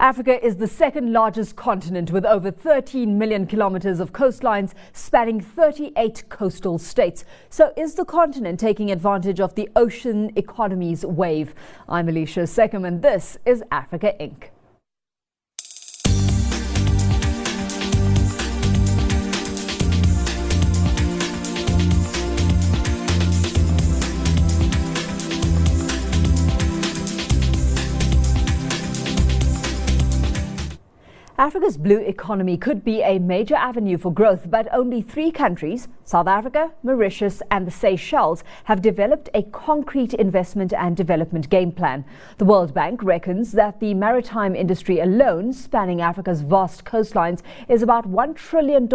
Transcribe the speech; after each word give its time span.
Africa 0.00 0.42
is 0.42 0.56
the 0.56 0.66
second 0.66 1.12
largest 1.12 1.56
continent 1.56 2.10
with 2.10 2.24
over 2.24 2.50
13 2.50 3.18
million 3.18 3.46
kilometers 3.46 4.00
of 4.00 4.14
coastlines 4.14 4.72
spanning 4.94 5.42
38 5.42 6.24
coastal 6.30 6.78
states. 6.78 7.26
So, 7.50 7.74
is 7.76 7.96
the 7.96 8.06
continent 8.06 8.58
taking 8.58 8.90
advantage 8.90 9.40
of 9.40 9.54
the 9.56 9.68
ocean 9.76 10.32
economy's 10.36 11.04
wave? 11.04 11.54
I'm 11.86 12.08
Alicia 12.08 12.44
Seckham, 12.44 12.86
and 12.86 13.02
this 13.02 13.36
is 13.44 13.62
Africa 13.70 14.14
Inc. 14.18 14.44
Africa's 31.40 31.78
blue 31.78 32.00
economy 32.00 32.58
could 32.58 32.84
be 32.84 33.00
a 33.00 33.18
major 33.18 33.54
avenue 33.54 33.96
for 33.96 34.12
growth, 34.12 34.50
but 34.50 34.68
only 34.74 35.00
three 35.00 35.30
countries, 35.30 35.88
South 36.04 36.26
Africa, 36.26 36.70
Mauritius, 36.82 37.40
and 37.50 37.66
the 37.66 37.70
Seychelles, 37.70 38.44
have 38.64 38.82
developed 38.82 39.30
a 39.32 39.44
concrete 39.44 40.12
investment 40.12 40.74
and 40.74 40.94
development 40.94 41.48
game 41.48 41.72
plan. 41.72 42.04
The 42.36 42.44
World 42.44 42.74
Bank 42.74 43.02
reckons 43.02 43.52
that 43.52 43.80
the 43.80 43.94
maritime 43.94 44.54
industry 44.54 45.00
alone, 45.00 45.54
spanning 45.54 46.02
Africa's 46.02 46.42
vast 46.42 46.84
coastlines, 46.84 47.40
is 47.70 47.80
about 47.80 48.06
$1 48.06 48.36
trillion 48.36 48.86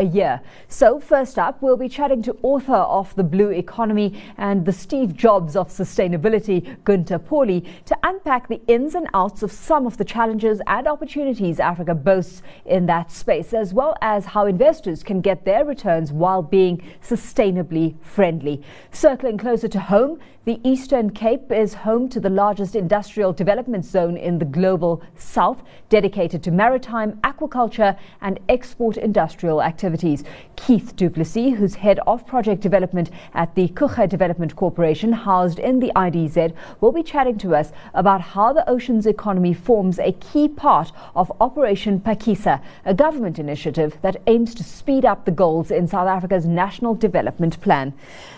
a 0.00 0.04
year. 0.04 0.40
So, 0.66 0.98
first 0.98 1.38
up, 1.38 1.62
we'll 1.62 1.76
be 1.76 1.88
chatting 1.88 2.22
to 2.22 2.36
author 2.42 2.74
of 2.74 3.14
The 3.14 3.22
Blue 3.22 3.50
Economy 3.50 4.20
and 4.36 4.66
the 4.66 4.72
Steve 4.72 5.14
Jobs 5.14 5.54
of 5.54 5.68
Sustainability, 5.68 6.82
Gunter 6.82 7.20
Pauli, 7.20 7.64
to 7.84 7.96
unpack 8.02 8.48
the 8.48 8.60
ins 8.66 8.96
and 8.96 9.06
outs 9.14 9.44
of 9.44 9.52
some 9.52 9.86
of 9.86 9.98
the 9.98 10.04
challenges 10.04 10.60
and 10.66 10.88
opportunities 10.88 11.60
Africa 11.60 11.91
Africa 11.92 12.04
boasts 12.04 12.42
in 12.64 12.86
that 12.86 13.10
space, 13.10 13.52
as 13.54 13.74
well 13.74 13.94
as 14.00 14.26
how 14.26 14.46
investors 14.46 15.02
can 15.02 15.20
get 15.20 15.44
their 15.44 15.64
returns 15.64 16.12
while 16.12 16.42
being 16.42 16.80
sustainably 17.02 17.94
friendly. 18.02 18.62
Circling 18.90 19.38
closer 19.38 19.68
to 19.68 19.80
home, 19.80 20.18
the 20.44 20.60
Eastern 20.64 21.10
Cape 21.10 21.52
is 21.52 21.74
home 21.74 22.08
to 22.08 22.18
the 22.18 22.28
largest 22.28 22.74
industrial 22.74 23.32
development 23.32 23.84
zone 23.84 24.16
in 24.16 24.40
the 24.40 24.44
global 24.44 25.00
south, 25.16 25.62
dedicated 25.88 26.42
to 26.42 26.50
maritime, 26.50 27.12
aquaculture, 27.22 27.96
and 28.20 28.40
export 28.48 28.96
industrial 28.96 29.62
activities. 29.62 30.24
Keith 30.56 30.96
du 30.96 31.08
Plessis, 31.08 31.56
who's 31.56 31.76
head 31.76 32.00
of 32.08 32.26
project 32.26 32.60
development 32.60 33.08
at 33.34 33.54
the 33.54 33.68
Coega 33.68 34.08
Development 34.08 34.56
Corporation, 34.56 35.12
housed 35.12 35.60
in 35.60 35.78
the 35.78 35.92
IDZ, 35.94 36.52
will 36.80 36.90
be 36.90 37.04
chatting 37.04 37.38
to 37.38 37.54
us 37.54 37.70
about 37.94 38.20
how 38.20 38.52
the 38.52 38.68
ocean's 38.68 39.06
economy 39.06 39.54
forms 39.54 40.00
a 40.00 40.10
key 40.10 40.48
part 40.48 40.90
of 41.14 41.30
Operation 41.40 42.00
Phakisa, 42.00 42.60
a 42.84 42.94
government 42.94 43.38
initiative 43.38 43.96
that 44.02 44.20
aims 44.26 44.56
to 44.56 44.64
speed 44.64 45.04
up 45.04 45.24
the 45.24 45.30
goals 45.30 45.70
in 45.70 45.86
South 45.86 46.08
Africa's 46.08 46.46
National 46.46 46.96
Development 46.96 47.60
Plan. 47.60 47.94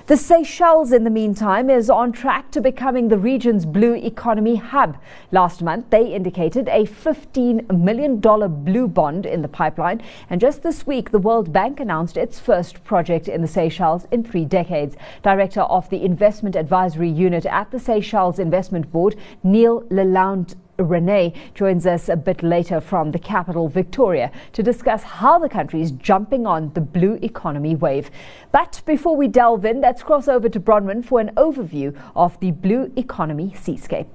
The 0.07 0.19
Seychelles, 0.19 0.93
in 0.93 1.05
the 1.05 1.11
meantime, 1.11 1.71
is 1.71 1.89
on 1.95 2.13
track 2.13 2.51
to 2.51 2.61
becoming 2.61 3.09
the 3.09 3.19
region's 3.19 3.65
blue 3.65 3.95
economy 3.95 4.57
hub. 4.57 4.97
Last 5.31 5.63
month, 5.63 5.91
they 5.91 6.13
indicated 6.13 6.69
a 6.69 6.85
$15 6.85 7.79
million 7.79 8.19
blue 8.19 8.89
bond 8.89 9.27
in 9.27 9.43
the 9.43 9.49
pipeline. 9.49 10.03
And 10.29 10.41
just 10.41 10.63
this 10.63 10.87
week, 10.87 11.11
the 11.11 11.19
World 11.19 11.53
Bank 11.53 11.81
announced 11.81 12.17
its 12.17 12.39
first 12.39 12.85
project 12.85 13.29
in 13.29 13.43
the 13.43 13.49
Seychelles 13.49 14.07
in 14.11 14.25
three 14.25 14.45
decades. 14.45 14.97
Director 15.23 15.63
of 15.63 15.89
the 15.91 16.05
Investment 16.05 16.57
Advisory 16.57 17.11
Unit 17.11 17.47
at 17.47 17.71
the 17.71 17.79
Seychelles 17.79 18.39
Investment 18.39 18.91
Board, 18.93 19.17
Neil 19.43 19.83
Lalonde 19.91 20.55
Renee 20.79 21.33
joins 21.55 21.87
us 21.87 22.09
a 22.09 22.17
bit 22.17 22.43
later 22.43 22.81
from 22.81 23.13
the 23.13 23.19
capital, 23.19 23.69
Victoria, 23.69 24.33
to 24.53 24.63
discuss 24.63 25.03
how 25.03 25.39
the 25.39 25.49
country 25.49 25.81
is 25.81 25.93
jumping 25.93 26.47
on 26.47 26.73
the 26.75 26.81
blue 26.81 27.19
economy 27.23 27.75
wave. 27.77 28.11
But 28.53 28.83
before 28.85 29.17
we 29.17 29.29
delve 29.29 29.65
in, 29.65 29.81
let's 29.81 30.03
cross 30.03 30.29
over 30.29 30.49
to 30.49 30.61
Bronwyn 30.61 31.05
for 31.05 31.21
an 31.21 31.31
overview 31.37 31.97
of 32.17 32.39
the 32.41 32.51
blue 32.51 32.93
economy 32.97 33.55
seascape. 33.59 34.09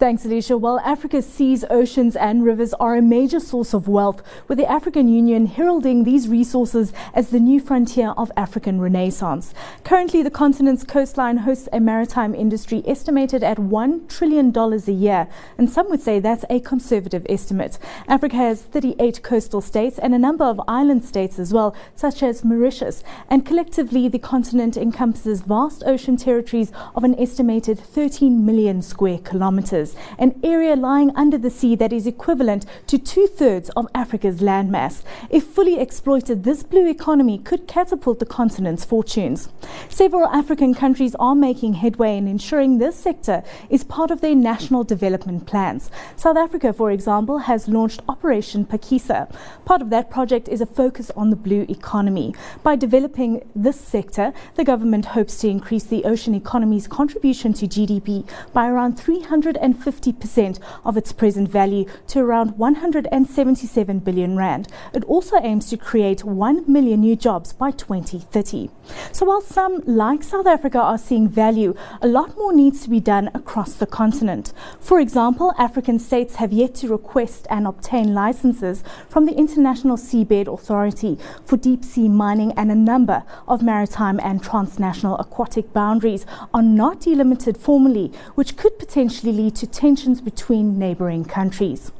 Thanks, 0.00 0.24
Alicia. 0.24 0.56
Well, 0.56 0.80
Africa's 0.80 1.26
seas, 1.26 1.62
oceans, 1.68 2.16
and 2.16 2.42
rivers 2.42 2.72
are 2.80 2.96
a 2.96 3.02
major 3.02 3.38
source 3.38 3.74
of 3.74 3.86
wealth, 3.86 4.22
with 4.48 4.56
the 4.56 4.64
African 4.64 5.08
Union 5.08 5.44
heralding 5.44 6.04
these 6.04 6.26
resources 6.26 6.94
as 7.12 7.28
the 7.28 7.38
new 7.38 7.60
frontier 7.60 8.14
of 8.16 8.32
African 8.34 8.80
renaissance. 8.80 9.52
Currently, 9.84 10.22
the 10.22 10.30
continent's 10.30 10.84
coastline 10.84 11.36
hosts 11.36 11.68
a 11.70 11.80
maritime 11.80 12.34
industry 12.34 12.82
estimated 12.86 13.44
at 13.44 13.58
$1 13.58 14.08
trillion 14.08 14.56
a 14.56 14.90
year, 14.90 15.28
and 15.58 15.68
some 15.68 15.90
would 15.90 16.00
say 16.00 16.18
that's 16.18 16.46
a 16.48 16.60
conservative 16.60 17.26
estimate. 17.28 17.78
Africa 18.08 18.36
has 18.36 18.62
38 18.62 19.22
coastal 19.22 19.60
states 19.60 19.98
and 19.98 20.14
a 20.14 20.18
number 20.18 20.44
of 20.44 20.62
island 20.66 21.04
states 21.04 21.38
as 21.38 21.52
well, 21.52 21.76
such 21.94 22.22
as 22.22 22.42
Mauritius, 22.42 23.04
and 23.28 23.44
collectively, 23.44 24.08
the 24.08 24.18
continent 24.18 24.78
encompasses 24.78 25.42
vast 25.42 25.82
ocean 25.84 26.16
territories 26.16 26.72
of 26.96 27.04
an 27.04 27.14
estimated 27.20 27.78
13 27.78 28.46
million 28.46 28.80
square 28.80 29.18
kilometers 29.18 29.89
an 30.18 30.38
area 30.42 30.76
lying 30.76 31.10
under 31.16 31.38
the 31.38 31.50
sea 31.50 31.74
that 31.76 31.92
is 31.92 32.06
equivalent 32.06 32.66
to 32.86 32.98
two 32.98 33.26
thirds 33.26 33.70
of 33.70 33.86
Africa's 33.94 34.40
landmass. 34.40 35.02
If 35.30 35.44
fully 35.44 35.78
exploited, 35.78 36.44
this 36.44 36.62
blue 36.62 36.88
economy 36.88 37.38
could 37.38 37.66
catapult 37.66 38.18
the 38.18 38.26
continent's 38.26 38.84
fortunes. 38.84 39.48
Several 39.88 40.26
African 40.28 40.74
countries 40.74 41.14
are 41.18 41.34
making 41.34 41.74
headway 41.74 42.16
in 42.16 42.28
ensuring 42.28 42.78
this 42.78 42.96
sector 42.96 43.42
is 43.68 43.84
part 43.84 44.10
of 44.10 44.20
their 44.20 44.34
national 44.34 44.84
development 44.84 45.46
plans. 45.46 45.90
South 46.16 46.36
Africa, 46.36 46.72
for 46.72 46.90
example, 46.90 47.38
has 47.38 47.68
launched 47.68 48.02
Operation 48.08 48.64
Phakisa. 48.64 49.34
Part 49.64 49.82
of 49.82 49.90
that 49.90 50.10
project 50.10 50.48
is 50.48 50.60
a 50.60 50.66
focus 50.66 51.10
on 51.16 51.30
the 51.30 51.36
blue 51.36 51.66
economy. 51.68 52.34
By 52.62 52.76
developing 52.76 53.42
this 53.54 53.80
sector, 53.80 54.32
the 54.56 54.64
government 54.64 55.06
hopes 55.06 55.38
to 55.38 55.48
increase 55.48 55.84
the 55.84 56.04
ocean 56.04 56.34
economy's 56.34 56.86
contribution 56.86 57.52
to 57.54 57.66
GDP 57.66 58.28
by 58.52 58.68
around 58.68 58.98
350 58.98 59.79
50% 59.80 60.58
of 60.84 60.96
its 60.96 61.12
present 61.12 61.48
value 61.48 61.86
to 62.08 62.20
around 62.20 62.58
177 62.58 63.98
billion 64.00 64.36
rand. 64.36 64.68
It 64.92 65.04
also 65.04 65.36
aims 65.42 65.70
to 65.70 65.76
create 65.76 66.24
1 66.24 66.64
million 66.70 67.00
new 67.00 67.16
jobs 67.16 67.52
by 67.52 67.70
2030. 67.70 68.70
So 69.12 69.26
while 69.26 69.40
some, 69.40 69.82
like 69.86 70.22
South 70.22 70.46
Africa, 70.46 70.78
are 70.78 70.98
seeing 70.98 71.28
value, 71.28 71.74
a 72.00 72.08
lot 72.08 72.36
more 72.36 72.52
needs 72.52 72.82
to 72.82 72.90
be 72.90 73.00
done 73.00 73.30
across 73.34 73.74
the 73.74 73.86
continent. 73.86 74.52
For 74.80 75.00
example, 75.00 75.52
African 75.58 75.98
states 75.98 76.36
have 76.36 76.52
yet 76.52 76.74
to 76.76 76.88
request 76.88 77.46
and 77.50 77.66
obtain 77.66 78.14
licenses 78.14 78.82
from 79.08 79.26
the 79.26 79.34
International 79.34 79.96
Seabed 79.96 80.52
Authority 80.52 81.18
for 81.44 81.56
deep 81.56 81.84
sea 81.84 82.08
mining 82.08 82.52
and 82.52 82.70
a 82.70 82.74
number 82.74 83.24
of 83.46 83.62
maritime 83.62 84.20
and 84.22 84.42
transnational 84.42 85.18
aquatic 85.18 85.72
boundaries 85.72 86.26
are 86.54 86.62
not 86.62 87.00
delimited 87.00 87.56
formally, 87.56 88.12
which 88.34 88.56
could 88.56 88.78
potentially 88.78 89.32
lead 89.32 89.56
to 89.56 89.66
tensions 89.66 90.20
between 90.20 90.78
neighboring 90.78 91.24
countries. 91.24 91.92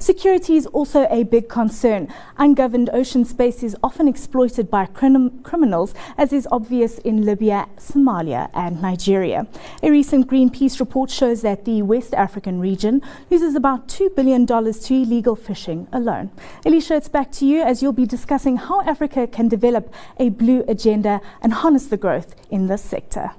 Security 0.00 0.56
is 0.56 0.66
also 0.66 1.08
a 1.10 1.24
big 1.24 1.48
concern. 1.48 2.06
Ungoverned 2.36 2.88
ocean 2.92 3.24
space 3.24 3.64
is 3.64 3.76
often 3.82 4.06
exploited 4.06 4.70
by 4.70 4.86
crim- 4.86 5.42
criminals, 5.42 5.92
as 6.16 6.32
is 6.32 6.46
obvious 6.52 6.98
in 6.98 7.24
Libya, 7.24 7.68
Somalia, 7.76 8.48
and 8.54 8.80
Nigeria. 8.80 9.48
A 9.82 9.90
recent 9.90 10.28
Greenpeace 10.28 10.78
report 10.78 11.10
shows 11.10 11.42
that 11.42 11.64
the 11.64 11.82
West 11.82 12.14
African 12.14 12.60
region 12.60 13.02
loses 13.28 13.56
about 13.56 13.88
$2 13.88 14.14
billion 14.14 14.46
to 14.46 14.94
illegal 14.94 15.34
fishing 15.34 15.88
alone. 15.92 16.30
Alicia, 16.64 16.94
it's 16.94 17.08
back 17.08 17.32
to 17.32 17.44
you 17.44 17.62
as 17.62 17.82
you'll 17.82 17.92
be 17.92 18.06
discussing 18.06 18.56
how 18.56 18.80
Africa 18.82 19.26
can 19.26 19.48
develop 19.48 19.92
a 20.18 20.28
blue 20.28 20.64
agenda 20.68 21.20
and 21.42 21.52
harness 21.52 21.86
the 21.86 21.96
growth 21.96 22.36
in 22.50 22.68
this 22.68 22.82
sector. 22.82 23.32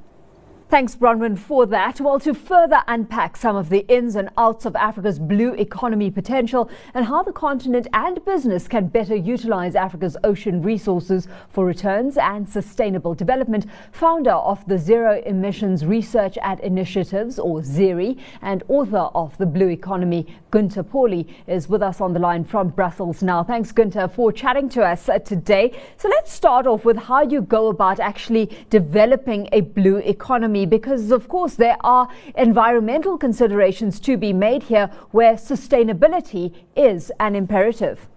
Thanks, 0.69 0.95
Bronwyn, 0.95 1.35
for 1.35 1.65
that. 1.65 1.99
Well, 1.99 2.19
to 2.19 2.35
further 2.35 2.83
unpack 2.87 3.37
some 3.37 3.55
of 3.55 3.69
the 3.69 3.87
ins 3.87 4.15
and 4.15 4.29
outs 4.37 4.67
of 4.67 4.75
Africa's 4.75 5.17
blue 5.17 5.55
economy 5.55 6.11
potential 6.11 6.69
and 6.93 7.07
how 7.07 7.23
the 7.23 7.33
continent 7.33 7.87
and 7.91 8.23
business 8.23 8.67
can 8.67 8.85
better 8.85 9.15
utilize 9.15 9.75
Africa's 9.75 10.15
ocean 10.23 10.61
resources 10.61 11.27
for 11.49 11.65
returns 11.65 12.17
and 12.17 12.47
sustainable 12.47 13.15
development, 13.15 13.65
founder 13.91 14.33
of 14.33 14.63
the 14.67 14.77
Zero 14.77 15.19
Emissions 15.25 15.87
Research 15.87 16.37
and 16.43 16.59
Initiatives, 16.59 17.39
or 17.39 17.63
ZERI, 17.63 18.19
and 18.43 18.61
author 18.67 19.09
of 19.15 19.35
The 19.39 19.47
Blue 19.47 19.69
Economy, 19.69 20.27
Gunter 20.51 20.83
Pauli, 20.83 21.27
is 21.47 21.67
with 21.67 21.81
us 21.81 21.99
on 21.99 22.13
the 22.13 22.19
line 22.19 22.43
from 22.43 22.69
Brussels 22.69 23.23
now. 23.23 23.43
Thanks, 23.43 23.71
Gunter, 23.71 24.07
for 24.07 24.31
chatting 24.31 24.69
to 24.69 24.83
us 24.83 25.09
uh, 25.09 25.17
today. 25.17 25.75
So 25.97 26.09
let's 26.09 26.31
start 26.31 26.67
off 26.67 26.85
with 26.85 26.97
how 26.97 27.23
you 27.23 27.41
go 27.41 27.69
about 27.69 27.99
actually 27.99 28.55
developing 28.69 29.49
a 29.51 29.61
blue 29.61 29.97
economy 29.97 30.58
because, 30.65 31.11
of 31.11 31.27
course, 31.27 31.55
there 31.55 31.77
are 31.81 32.07
environmental 32.35 33.17
considerations 33.17 33.99
to 34.01 34.17
be 34.17 34.33
made 34.33 34.63
here 34.63 34.87
where 35.11 35.33
sustainability 35.33 36.53
is 36.75 37.11
an 37.19 37.35
imperative. 37.35 38.07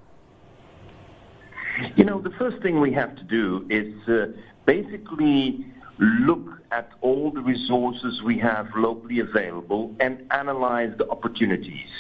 You 1.97 2.05
know, 2.05 2.21
the 2.21 2.31
first 2.31 2.63
thing 2.63 2.81
we 2.81 2.93
have 2.93 3.17
to 3.17 3.25
do 3.25 3.67
is 3.71 4.09
uh, 4.09 4.27
basically 4.67 5.67
look 5.99 6.61
at 6.71 6.91
all 7.01 7.31
the 7.31 7.41
resources 7.41 8.23
we 8.23 8.39
have 8.39 8.69
locally 8.77 9.21
available 9.21 9.95
and 10.01 10.27
analyze 10.31 10.93
the 10.99 11.09
opportunities. 11.11 11.91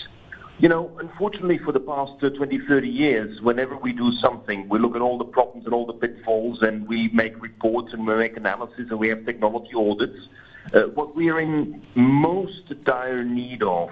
You 0.62 0.68
know, 0.68 0.96
unfortunately, 1.00 1.58
for 1.58 1.72
the 1.72 1.80
past 1.80 2.12
uh, 2.22 2.30
20, 2.30 2.60
30 2.68 2.86
years, 2.86 3.40
whenever 3.40 3.76
we 3.76 3.92
do 3.92 4.12
something, 4.20 4.68
we 4.68 4.78
look 4.78 4.94
at 4.94 5.02
all 5.02 5.18
the 5.18 5.24
problems 5.24 5.64
and 5.64 5.74
all 5.74 5.86
the 5.86 5.92
pitfalls, 5.92 6.58
and 6.62 6.86
we 6.86 7.10
make 7.12 7.42
reports 7.42 7.92
and 7.92 8.06
we 8.06 8.14
make 8.14 8.36
analysis, 8.36 8.86
and 8.88 9.00
we 9.00 9.08
have 9.08 9.26
technology 9.26 9.74
audits. 9.74 10.28
Uh, 10.72 10.82
what 10.94 11.16
we 11.16 11.30
are 11.30 11.40
in 11.40 11.82
most 11.96 12.72
dire 12.84 13.24
need 13.24 13.64
of 13.64 13.88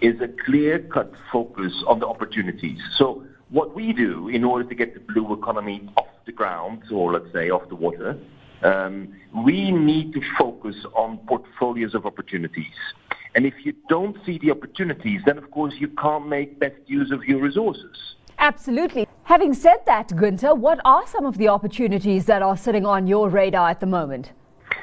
is 0.00 0.18
a 0.22 0.28
clear-cut 0.46 1.12
focus 1.30 1.74
on 1.86 2.00
the 2.00 2.06
opportunities. 2.06 2.78
So 2.96 3.24
what 3.50 3.74
we 3.74 3.92
do 3.92 4.28
in 4.28 4.44
order 4.44 4.66
to 4.66 4.74
get 4.74 4.94
the 4.94 5.00
blue 5.00 5.34
economy 5.34 5.90
off 5.98 6.08
the 6.24 6.32
ground, 6.32 6.84
or 6.90 7.12
let's 7.12 7.30
say 7.34 7.50
off 7.50 7.68
the 7.68 7.74
water, 7.74 8.18
um, 8.62 9.14
we 9.44 9.70
need 9.72 10.14
to 10.14 10.22
focus 10.38 10.74
on 10.94 11.18
portfolios 11.28 11.94
of 11.94 12.06
opportunities. 12.06 12.64
And 13.38 13.46
if 13.46 13.54
you 13.64 13.72
don't 13.88 14.16
see 14.26 14.36
the 14.38 14.50
opportunities, 14.50 15.20
then 15.24 15.38
of 15.38 15.48
course 15.52 15.74
you 15.78 15.86
can't 15.86 16.26
make 16.26 16.58
best 16.58 16.80
use 16.86 17.12
of 17.12 17.22
your 17.22 17.40
resources. 17.40 18.16
Absolutely. 18.40 19.06
Having 19.22 19.54
said 19.54 19.78
that, 19.86 20.16
Gunter, 20.16 20.56
what 20.56 20.80
are 20.84 21.06
some 21.06 21.24
of 21.24 21.38
the 21.38 21.46
opportunities 21.46 22.24
that 22.24 22.42
are 22.42 22.56
sitting 22.56 22.84
on 22.84 23.06
your 23.06 23.28
radar 23.28 23.70
at 23.70 23.78
the 23.78 23.86
moment? 23.86 24.32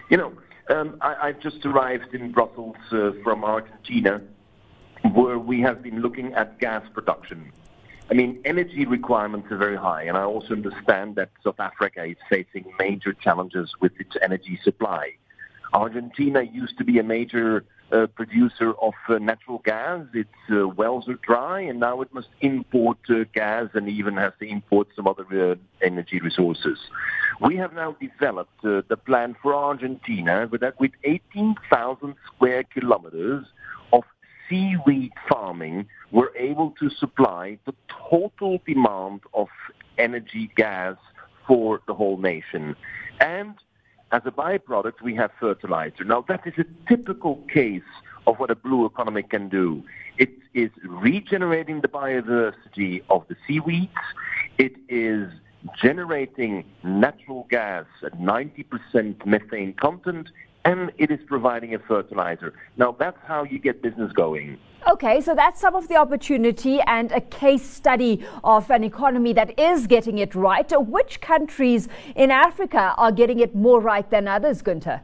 You 0.09 0.15
know, 0.15 0.31
um, 0.69 0.97
I, 1.01 1.27
have 1.27 1.41
just 1.41 1.65
arrived 1.65 2.15
in 2.15 2.31
Brussels 2.31 2.77
uh, 2.93 3.11
from 3.25 3.43
Argentina, 3.43 4.21
where 5.13 5.37
we 5.37 5.59
have 5.59 5.83
been 5.83 5.99
looking 5.99 6.33
at 6.33 6.57
gas 6.57 6.87
production. 6.93 7.51
I 8.09 8.13
mean, 8.13 8.39
energy 8.45 8.85
requirements 8.85 9.51
are 9.51 9.57
very 9.57 9.75
high, 9.75 10.03
and 10.03 10.15
I 10.15 10.23
also 10.23 10.53
understand 10.53 11.17
that 11.17 11.29
South 11.43 11.59
Africa 11.59 12.05
is 12.05 12.15
facing 12.29 12.71
major 12.79 13.11
challenges 13.11 13.73
with 13.81 13.91
its 13.99 14.15
energy 14.21 14.57
supply. 14.63 15.15
Argentina 15.73 16.41
used 16.41 16.77
to 16.77 16.85
be 16.85 16.99
a 16.99 17.03
major 17.03 17.65
uh, 17.91 18.07
producer 18.07 18.73
of 18.81 18.93
uh, 19.09 19.17
natural 19.17 19.61
gas. 19.63 20.05
Its 20.13 20.29
uh, 20.51 20.67
wells 20.67 21.07
are 21.07 21.19
dry, 21.25 21.59
and 21.61 21.79
now 21.79 22.01
it 22.01 22.13
must 22.13 22.29
import 22.41 22.97
uh, 23.09 23.23
gas 23.33 23.69
and 23.73 23.87
even 23.89 24.15
has 24.17 24.33
to 24.39 24.45
import 24.47 24.87
some 24.95 25.07
other 25.07 25.51
uh, 25.51 25.55
energy 25.81 26.19
resources. 26.19 26.77
We 27.41 27.57
have 27.57 27.73
now 27.73 27.95
developed 27.99 28.63
uh, 28.63 28.81
the 28.87 28.97
plan 28.97 29.35
for 29.41 29.53
Argentina 29.53 30.47
with, 30.51 30.63
with 30.79 30.91
18,000 31.03 32.15
square 32.33 32.63
kilometers 32.63 33.45
of 33.93 34.03
seaweed 34.49 35.11
farming, 35.29 35.87
we're 36.11 36.35
able 36.35 36.71
to 36.79 36.89
supply 36.89 37.57
the 37.65 37.73
total 38.09 38.61
demand 38.65 39.21
of 39.33 39.47
energy 39.97 40.51
gas 40.55 40.95
for 41.47 41.81
the 41.87 41.93
whole 41.93 42.17
nation. 42.17 42.75
And 43.19 43.55
as 44.11 44.21
a 44.25 44.31
byproduct, 44.31 45.01
we 45.01 45.15
have 45.15 45.31
fertilizer. 45.39 46.03
Now, 46.03 46.23
that 46.27 46.41
is 46.45 46.53
a 46.57 46.65
typical 46.87 47.37
case 47.51 47.81
of 48.27 48.37
what 48.37 48.51
a 48.51 48.55
blue 48.55 48.85
economy 48.85 49.23
can 49.23 49.49
do. 49.49 49.83
It 50.17 50.31
is 50.53 50.69
regenerating 50.83 51.81
the 51.81 51.87
biodiversity 51.87 53.03
of 53.09 53.25
the 53.27 53.35
seaweeds. 53.47 53.91
It 54.57 54.73
is 54.87 55.31
generating 55.81 56.63
natural 56.83 57.47
gas 57.49 57.85
at 58.03 58.17
90% 58.19 59.25
methane 59.25 59.73
content 59.73 60.29
and 60.63 60.91
it 60.97 61.11
is 61.11 61.19
providing 61.27 61.75
a 61.75 61.79
fertilizer. 61.79 62.53
Now, 62.77 62.95
that's 62.97 63.19
how 63.25 63.43
you 63.43 63.59
get 63.59 63.81
business 63.81 64.11
going. 64.11 64.57
Okay, 64.87 65.19
so 65.19 65.33
that's 65.33 65.59
some 65.59 65.73
of 65.73 65.87
the 65.87 65.95
opportunity 65.95 66.79
and 66.85 67.11
a 67.11 67.19
case 67.19 67.63
study 67.63 68.23
of 68.43 68.69
an 68.69 68.83
economy 68.83 69.33
that 69.33 69.57
is 69.59 69.87
getting 69.87 70.19
it 70.19 70.35
right. 70.35 70.71
Which 70.87 71.21
countries 71.21 71.89
in 72.15 72.29
Africa 72.29 72.93
are 72.95 73.11
getting 73.11 73.39
it 73.39 73.55
more 73.55 73.79
right 73.79 74.07
than 74.11 74.27
others, 74.27 74.61
Gunter? 74.61 75.01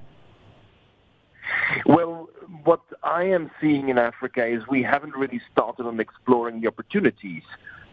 Well, 1.87 2.29
what 2.63 2.81
I 3.01 3.23
am 3.23 3.49
seeing 3.59 3.89
in 3.89 3.97
Africa 3.97 4.45
is 4.45 4.67
we 4.67 4.83
haven't 4.83 5.15
really 5.15 5.41
started 5.51 5.87
on 5.87 5.99
exploring 5.99 6.61
the 6.61 6.67
opportunities. 6.67 7.43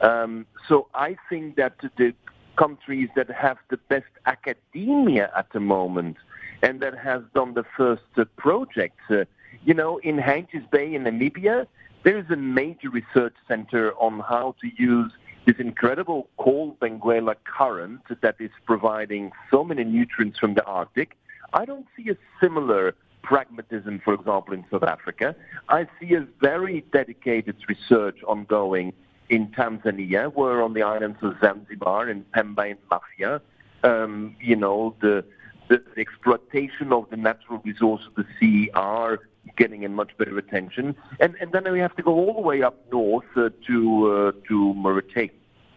Um, 0.02 0.44
so 0.68 0.88
I 0.94 1.16
think 1.30 1.56
that 1.56 1.76
the 1.96 2.12
countries 2.58 3.08
that 3.16 3.30
have 3.30 3.56
the 3.70 3.78
best 3.88 4.12
academia 4.26 5.32
at 5.34 5.50
the 5.54 5.60
moment 5.60 6.18
and 6.62 6.80
that 6.80 6.98
has 6.98 7.22
done 7.34 7.54
the 7.54 7.64
first 7.76 8.02
uh, 8.18 8.24
projects. 8.36 9.02
Uh, 9.08 9.24
you 9.64 9.74
know, 9.74 9.98
in 9.98 10.18
Henties 10.18 10.62
Bay 10.70 10.94
in 10.94 11.04
Namibia, 11.04 11.66
there 12.04 12.18
is 12.18 12.26
a 12.30 12.36
major 12.36 12.90
research 12.90 13.34
center 13.46 13.92
on 13.94 14.20
how 14.20 14.54
to 14.60 14.70
use 14.82 15.12
this 15.46 15.56
incredible 15.58 16.28
cold 16.38 16.78
Benguela 16.80 17.34
current 17.44 18.00
that 18.20 18.36
is 18.38 18.50
providing 18.66 19.32
so 19.50 19.64
many 19.64 19.84
nutrients 19.84 20.38
from 20.38 20.54
the 20.54 20.64
Arctic. 20.64 21.16
I 21.52 21.64
don't 21.64 21.86
see 21.96 22.10
a 22.10 22.16
similar 22.40 22.94
pragmatism, 23.22 24.00
for 24.04 24.14
example, 24.14 24.54
in 24.54 24.64
South 24.70 24.82
Africa. 24.82 25.34
I 25.68 25.86
see 25.98 26.14
a 26.14 26.26
very 26.40 26.84
dedicated 26.92 27.56
research 27.68 28.22
ongoing 28.26 28.92
in 29.28 29.48
Tanzania, 29.48 30.32
where 30.34 30.62
on 30.62 30.72
the 30.74 30.82
islands 30.82 31.18
of 31.22 31.34
Zanzibar 31.40 32.08
and 32.08 32.24
Pemba 32.32 32.70
and 32.70 32.78
Mafia, 32.90 33.40
um, 33.84 34.36
you 34.40 34.56
know, 34.56 34.94
the 35.00 35.24
the, 35.68 35.82
exploitation 35.98 36.92
of 36.92 37.08
the 37.10 37.16
natural 37.16 37.60
resources 37.64 38.06
of 38.06 38.14
the 38.14 38.26
sea 38.40 38.70
are 38.74 39.20
getting 39.56 39.82
in 39.82 39.94
much 39.94 40.16
better 40.18 40.36
attention. 40.38 40.94
And, 41.20 41.34
and 41.40 41.52
then 41.52 41.70
we 41.70 41.80
have 41.80 41.96
to 41.96 42.02
go 42.02 42.12
all 42.12 42.34
the 42.34 42.40
way 42.40 42.62
up 42.62 42.76
north 42.92 43.26
uh, 43.36 43.50
to, 43.66 44.32
uh, 44.36 44.48
to 44.48 44.74
Mauritania, 44.74 45.30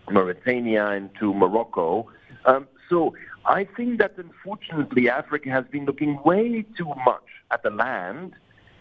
Mauritania 0.09 0.87
and 0.87 1.09
to 1.19 1.33
Morocco. 1.33 2.07
Um, 2.45 2.67
so 2.89 3.13
I 3.45 3.65
think 3.65 3.99
that 3.99 4.15
unfortunately 4.17 5.09
Africa 5.09 5.49
has 5.49 5.65
been 5.71 5.85
looking 5.85 6.19
way 6.23 6.65
too 6.77 6.91
much 7.05 7.23
at 7.51 7.63
the 7.63 7.69
land 7.69 8.33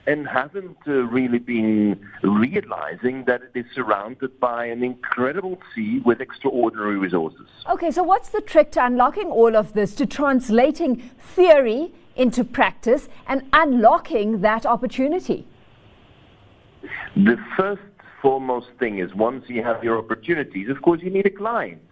and 0.06 0.26
hasn't 0.26 0.76
uh, 0.87 0.93
really 0.93 1.38
been 1.38 2.00
realizing 2.23 3.25
that 3.26 3.43
it 3.43 3.52
is 3.55 3.67
surrounded 3.75 4.38
by 4.41 4.64
an 4.64 4.82
incredible 4.82 5.58
sea 5.75 6.00
with 6.05 6.20
extraordinary 6.20 6.97
resources. 6.97 7.47
Okay, 7.69 7.91
so 7.91 8.02
what's 8.02 8.31
the 8.31 8.41
trick 8.41 8.73
to 8.73 8.85
unlocking 8.85 9.26
all 9.26 9.56
of 9.56 9.73
this, 9.75 9.94
to 9.97 10.06
translating 10.06 10.97
theory 11.19 11.93
into 12.17 12.44
practice 12.44 13.08
and 13.26 13.43
unlocking 13.52 14.41
that 14.41 14.64
opportunity? 14.67 15.47
The 17.14 17.37
first 17.56 17.82
foremost 18.23 18.69
thing 18.79 18.99
is 18.99 19.14
once 19.14 19.44
you 19.49 19.62
have 19.62 19.85
your 19.85 19.99
opportunities, 19.99 20.69
of 20.70 20.82
course, 20.82 21.00
you 21.02 21.11
need 21.11 21.26
a 21.26 21.31
client. 21.31 21.82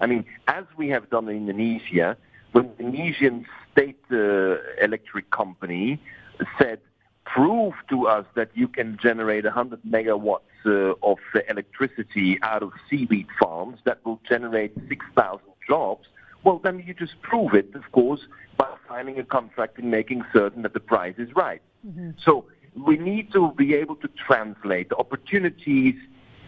I 0.00 0.06
mean, 0.06 0.24
as 0.48 0.64
we 0.76 0.88
have 0.88 1.08
done 1.08 1.28
in 1.28 1.36
Indonesia, 1.36 2.16
when 2.52 2.70
the 2.76 2.84
Indonesian 2.84 3.46
state 3.72 4.00
uh, 4.10 4.56
electric 4.82 5.30
company 5.30 6.00
said, 6.58 6.80
prove 7.34 7.74
to 7.88 8.06
us 8.06 8.24
that 8.36 8.48
you 8.54 8.68
can 8.68 8.96
generate 9.02 9.44
100 9.44 9.82
megawatts 9.82 10.38
uh, 10.64 10.94
of 11.02 11.18
uh, 11.34 11.40
electricity 11.48 12.38
out 12.42 12.62
of 12.62 12.70
seaweed 12.88 13.26
farms 13.40 13.80
that 13.84 13.98
will 14.06 14.20
generate 14.28 14.72
6,000 14.88 15.40
jobs, 15.68 16.06
well, 16.44 16.60
then 16.62 16.84
you 16.86 16.94
just 16.94 17.20
prove 17.22 17.54
it, 17.54 17.74
of 17.74 17.90
course, 17.90 18.20
by 18.56 18.68
signing 18.88 19.18
a 19.18 19.24
contract 19.24 19.78
and 19.78 19.90
making 19.90 20.22
certain 20.32 20.62
that 20.62 20.74
the 20.74 20.80
price 20.80 21.16
is 21.18 21.34
right. 21.34 21.60
Mm-hmm. 21.84 22.10
So 22.24 22.44
we 22.86 22.96
need 22.96 23.32
to 23.32 23.50
be 23.56 23.74
able 23.74 23.96
to 23.96 24.08
translate 24.26 24.92
opportunities 24.92 25.96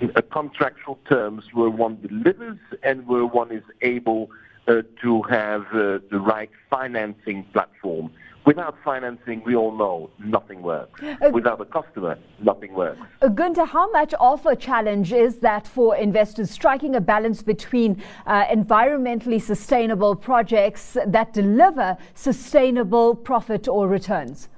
in 0.00 0.12
contractual 0.30 1.00
terms 1.08 1.46
where 1.52 1.70
one 1.70 1.98
delivers 2.00 2.58
and 2.84 3.08
where 3.08 3.26
one 3.26 3.50
is 3.50 3.64
able 3.82 4.30
uh, 4.68 4.82
to 5.02 5.22
have 5.22 5.62
uh, 5.72 5.98
the 6.10 6.20
right 6.20 6.50
financing 6.70 7.44
platform. 7.52 8.12
Without 8.46 8.76
financing, 8.84 9.42
we 9.44 9.56
all 9.56 9.76
know 9.76 10.08
nothing 10.20 10.62
works. 10.62 11.02
Uh, 11.02 11.30
Without 11.32 11.60
a 11.60 11.64
customer, 11.64 12.16
nothing 12.40 12.72
works. 12.74 13.00
Uh, 13.20 13.26
Gunter, 13.26 13.64
how 13.64 13.90
much 13.90 14.14
of 14.20 14.46
a 14.46 14.54
challenge 14.54 15.12
is 15.12 15.38
that 15.40 15.66
for 15.66 15.96
investors 15.96 16.48
striking 16.48 16.94
a 16.94 17.00
balance 17.00 17.42
between 17.42 18.00
uh, 18.24 18.44
environmentally 18.44 19.42
sustainable 19.42 20.14
projects 20.14 20.96
that 21.04 21.32
deliver 21.32 21.96
sustainable 22.14 23.16
profit 23.16 23.66
or 23.66 23.88
returns? 23.88 24.48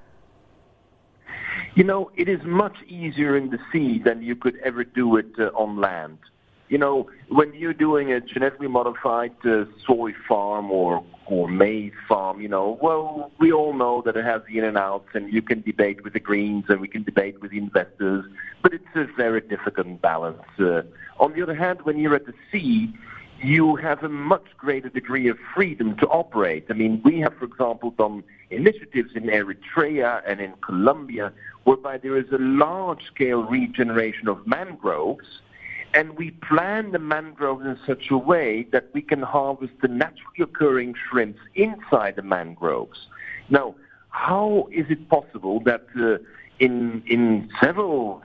You 1.74 1.84
know, 1.84 2.10
it 2.14 2.28
is 2.28 2.40
much 2.44 2.76
easier 2.88 3.38
in 3.38 3.48
the 3.48 3.58
sea 3.72 4.02
than 4.04 4.20
you 4.20 4.36
could 4.36 4.56
ever 4.62 4.84
do 4.84 5.16
it 5.16 5.32
uh, 5.38 5.44
on 5.54 5.80
land 5.80 6.18
you 6.68 6.78
know, 6.78 7.08
when 7.28 7.54
you're 7.54 7.74
doing 7.74 8.12
a 8.12 8.20
genetically 8.20 8.68
modified 8.68 9.32
uh, 9.44 9.64
soy 9.86 10.12
farm 10.28 10.70
or 10.70 11.04
or 11.26 11.46
maize 11.46 11.92
farm, 12.08 12.40
you 12.40 12.48
know, 12.48 12.78
well, 12.80 13.30
we 13.38 13.52
all 13.52 13.74
know 13.74 14.02
that 14.06 14.16
it 14.16 14.24
has 14.24 14.40
the 14.48 14.58
in 14.58 14.64
and 14.64 14.78
outs, 14.78 15.08
and 15.12 15.30
you 15.32 15.42
can 15.42 15.60
debate 15.60 16.02
with 16.02 16.14
the 16.14 16.20
Greens 16.20 16.64
and 16.68 16.80
we 16.80 16.88
can 16.88 17.02
debate 17.02 17.40
with 17.42 17.50
the 17.50 17.58
investors, 17.58 18.24
but 18.62 18.72
it's 18.72 18.84
a 18.94 19.04
very 19.16 19.42
difficult 19.42 20.00
balance. 20.00 20.42
Uh, 20.58 20.82
on 21.20 21.34
the 21.34 21.42
other 21.42 21.54
hand, 21.54 21.82
when 21.82 21.98
you're 21.98 22.14
at 22.14 22.24
the 22.24 22.32
sea, 22.50 22.94
you 23.42 23.76
have 23.76 24.02
a 24.02 24.08
much 24.08 24.46
greater 24.56 24.88
degree 24.88 25.28
of 25.28 25.38
freedom 25.54 25.96
to 25.96 26.06
operate. 26.08 26.66
I 26.70 26.72
mean, 26.72 27.00
we 27.04 27.20
have, 27.20 27.34
for 27.34 27.44
example, 27.44 27.90
done 27.92 28.24
initiatives 28.50 29.10
in 29.14 29.24
Eritrea 29.24 30.22
and 30.26 30.40
in 30.40 30.54
Colombia 30.62 31.32
whereby 31.64 31.98
there 31.98 32.16
is 32.16 32.32
a 32.32 32.38
large-scale 32.38 33.44
regeneration 33.44 34.26
of 34.28 34.46
mangroves 34.46 35.40
and 35.94 36.16
we 36.16 36.30
plan 36.30 36.92
the 36.92 36.98
mangroves 36.98 37.64
in 37.64 37.78
such 37.86 38.10
a 38.10 38.18
way 38.18 38.66
that 38.72 38.90
we 38.92 39.02
can 39.02 39.22
harvest 39.22 39.72
the 39.80 39.88
naturally 39.88 40.40
occurring 40.40 40.94
shrimps 41.08 41.40
inside 41.54 42.16
the 42.16 42.22
mangroves. 42.22 43.06
Now, 43.48 43.74
how 44.10 44.68
is 44.70 44.86
it 44.90 45.08
possible 45.08 45.60
that 45.60 45.86
uh, 45.98 46.18
in 46.58 47.02
in 47.06 47.48
several 47.60 48.22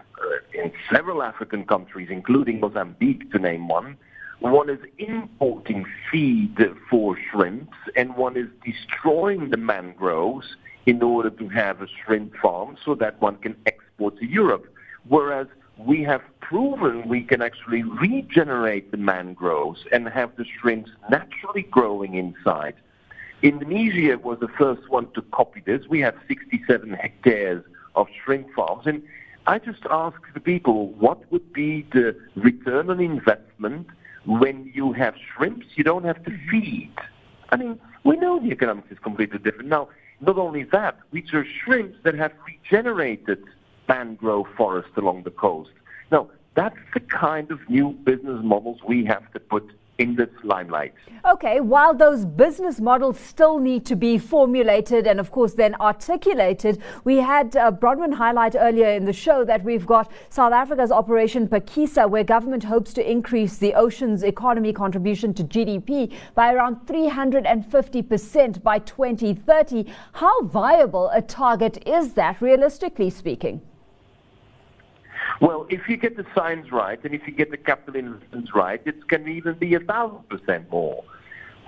in 0.54 0.72
several 0.92 1.24
African 1.24 1.66
countries, 1.66 2.10
including 2.12 2.60
Mozambique, 2.60 3.32
to 3.32 3.40
name 3.40 3.68
one, 3.68 3.98
one 4.40 4.70
is 4.70 4.80
importing 4.98 5.86
feed 6.12 6.58
for 6.90 7.18
shrimps, 7.32 7.78
and 7.96 8.16
one 8.16 8.36
is 8.38 8.48
destroying 8.66 9.50
the 9.50 9.58
mangroves 9.58 10.56
in 10.86 11.02
order 11.02 11.30
to 11.30 11.48
have 11.50 11.82
a 11.82 11.88
shrimp 11.88 12.36
farm 12.36 12.76
so 12.84 12.94
that 12.96 13.22
one 13.22 13.38
can 13.38 13.56
export 13.66 14.18
to 14.20 14.26
Europe. 14.26 14.66
Whereas 15.08 15.48
we 15.78 16.04
have 16.04 16.22
proven 16.40 17.08
we 17.08 17.24
can 17.24 17.42
actually 17.42 17.84
regenerate 17.84 18.92
the 18.92 18.98
mangroves 18.98 19.86
and 19.92 20.08
have 20.10 20.36
the 20.36 20.46
shrimps 20.46 20.92
naturally 21.10 21.64
growing 21.64 22.16
inside. 22.16 22.76
Indonesia 23.42 24.18
was 24.18 24.40
the 24.40 24.48
first 24.48 24.90
one 24.90 25.12
to 25.14 25.22
copy 25.22 25.62
this. 25.66 25.88
We 25.90 26.00
have 26.02 26.16
67 26.28 26.92
hectares 26.94 27.64
of 27.96 28.08
shrimp 28.24 28.54
farms. 28.54 28.86
And 28.86 29.04
I 29.48 29.60
just 29.60 29.84
ask 29.90 30.18
the 30.34 30.40
people, 30.40 30.88
what 30.94 31.30
would 31.32 31.52
be 31.52 31.86
the 31.92 32.16
return 32.36 32.90
on 32.90 33.02
investment 33.02 33.88
when 34.26 34.72
you 34.74 34.94
have 34.94 35.16
shrimps 35.36 35.66
you 35.76 35.84
don't 35.84 36.06
have 36.06 36.24
to 36.24 36.32
mm-hmm. 36.32 36.50
feed? 36.50 36.94
I 37.50 37.58
mean, 37.58 37.80
we 38.04 38.16
know 38.16 38.40
the 38.40 38.52
economics 38.52 38.92
is 38.92 39.00
completely 39.00 39.40
different. 39.40 39.70
Now, 39.70 39.90
not 40.22 40.38
only 40.38 40.64
that, 40.64 40.98
these 41.12 41.34
are 41.34 41.46
shrimps 41.46 41.98
that 42.04 42.16
have 42.16 42.32
regenerated 42.48 43.44
mangrove 43.88 44.48
forest 44.58 44.90
along 44.98 45.24
the 45.24 45.32
coast. 45.32 45.72
Now, 46.12 46.30
that's 46.56 46.78
the 46.94 47.00
kind 47.00 47.52
of 47.52 47.60
new 47.70 47.92
business 47.92 48.40
models 48.44 48.80
we 48.88 49.06
have 49.06 49.32
to 49.34 49.40
put 49.40 49.72
in 49.98 50.16
this 50.16 50.30
limelight. 50.44 50.94
Okay, 51.26 51.60
while 51.60 51.94
those 51.94 52.26
business 52.26 52.82
models 52.82 53.20
still 53.20 53.60
need 53.60 53.86
to 53.86 53.96
be 53.96 54.18
formulated 54.18 55.06
and, 55.08 55.20
of 55.20 55.32
course, 55.32 55.54
then 55.54 55.76
articulated, 55.76 56.82
we 57.04 57.18
had 57.18 57.56
uh, 57.56 57.72
Bronwyn 57.72 58.14
highlight 58.16 58.56
earlier 58.58 58.90
in 58.90 59.06
the 59.06 59.14
show 59.14 59.46
that 59.46 59.64
we've 59.64 59.86
got 59.86 60.12
South 60.30 60.52
Africa's 60.52 60.92
Operation 60.92 61.48
Phakisa, 61.48 62.10
where 62.10 62.24
government 62.24 62.64
hopes 62.64 62.94
to 62.94 63.10
increase 63.10 63.58
the 63.58 63.74
ocean's 63.76 64.24
economy 64.24 64.74
contribution 64.74 65.34
to 65.36 65.44
GDP 65.44 66.12
by 66.34 66.54
around 66.54 66.78
350% 66.88 68.64
by 68.64 68.80
2030. 68.80 69.86
How 70.14 70.42
viable 70.44 71.10
a 71.14 71.22
target 71.22 71.88
is 71.88 72.14
that, 72.14 72.42
realistically 72.42 73.10
speaking? 73.12 73.62
Well, 75.42 75.66
if 75.70 75.88
you 75.90 75.98
get 75.98 76.18
the 76.18 76.26
science 76.36 76.72
right 76.72 77.04
and 77.04 77.14
if 77.14 77.28
you 77.28 77.34
get 77.34 77.52
the 77.52 77.58
capital 77.58 78.00
investments 78.00 78.52
right, 78.54 78.82
it 78.86 79.08
can 79.08 79.28
even 79.28 79.56
be 79.56 79.74
a 79.74 79.80
thousand 79.80 80.28
percent 80.30 80.72
more. 80.72 81.04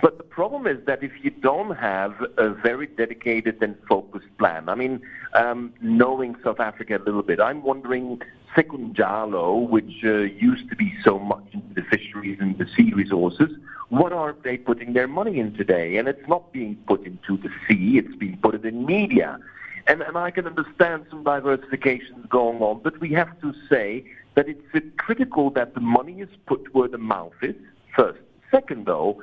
But 0.02 0.18
the 0.18 0.24
problem 0.24 0.68
is 0.68 0.86
that 0.86 1.04
if 1.04 1.12
you 1.24 1.32
don't 1.32 1.76
have 1.78 2.14
a 2.38 2.50
very 2.50 2.86
dedicated 2.86 3.62
and 3.62 3.76
focused 3.88 4.28
plan, 4.38 4.70
I 4.70 4.76
mean, 4.76 5.02
um, 5.34 5.74
knowing 5.82 6.36
South 6.44 6.60
Africa 6.60 6.98
a 6.98 7.04
little 7.04 7.24
bit, 7.24 7.40
I'm 7.40 7.64
wondering 7.64 8.22
Sekunjalo, 8.56 9.68
which 9.70 10.04
uh, 10.04 10.20
used 10.20 10.70
to 10.70 10.76
be 10.76 10.94
so 11.04 11.18
much 11.18 11.46
into 11.54 11.74
the 11.74 11.82
fisheries 11.84 12.38
and 12.40 12.58
the 12.58 12.68
sea 12.76 12.92
resources, 12.94 13.50
what 13.90 14.12
are 14.14 14.36
they 14.44 14.58
putting 14.58 14.94
their 14.94 15.08
money 15.08 15.40
in 15.40 15.54
today? 15.54 15.98
And 15.98 16.08
it's 16.08 16.28
not 16.28 16.52
being 16.52 16.76
put 16.88 17.06
into 17.06 17.38
the 17.38 17.50
sea, 17.68 17.98
it's 17.98 18.16
being 18.16 18.38
put 18.42 18.64
in 18.64 18.86
media. 18.86 19.40
And, 19.88 20.02
and 20.02 20.18
I 20.18 20.32
can 20.32 20.48
understand 20.48 21.06
some 21.10 21.24
diversifications 21.24 22.28
going 22.30 22.62
on, 22.62 22.82
but 22.84 23.00
we 23.00 23.12
have 23.14 23.40
to 23.42 23.54
say 23.70 24.06
that 24.34 24.48
it's 24.50 24.62
critical 24.98 25.50
that 25.52 25.74
the 25.74 25.80
money 25.80 26.22
is 26.22 26.30
put 26.48 26.74
where 26.74 26.88
the 26.88 26.98
mouth 26.98 27.34
is, 27.42 27.56
first. 27.96 28.20
Second, 28.52 28.86
though, 28.86 29.22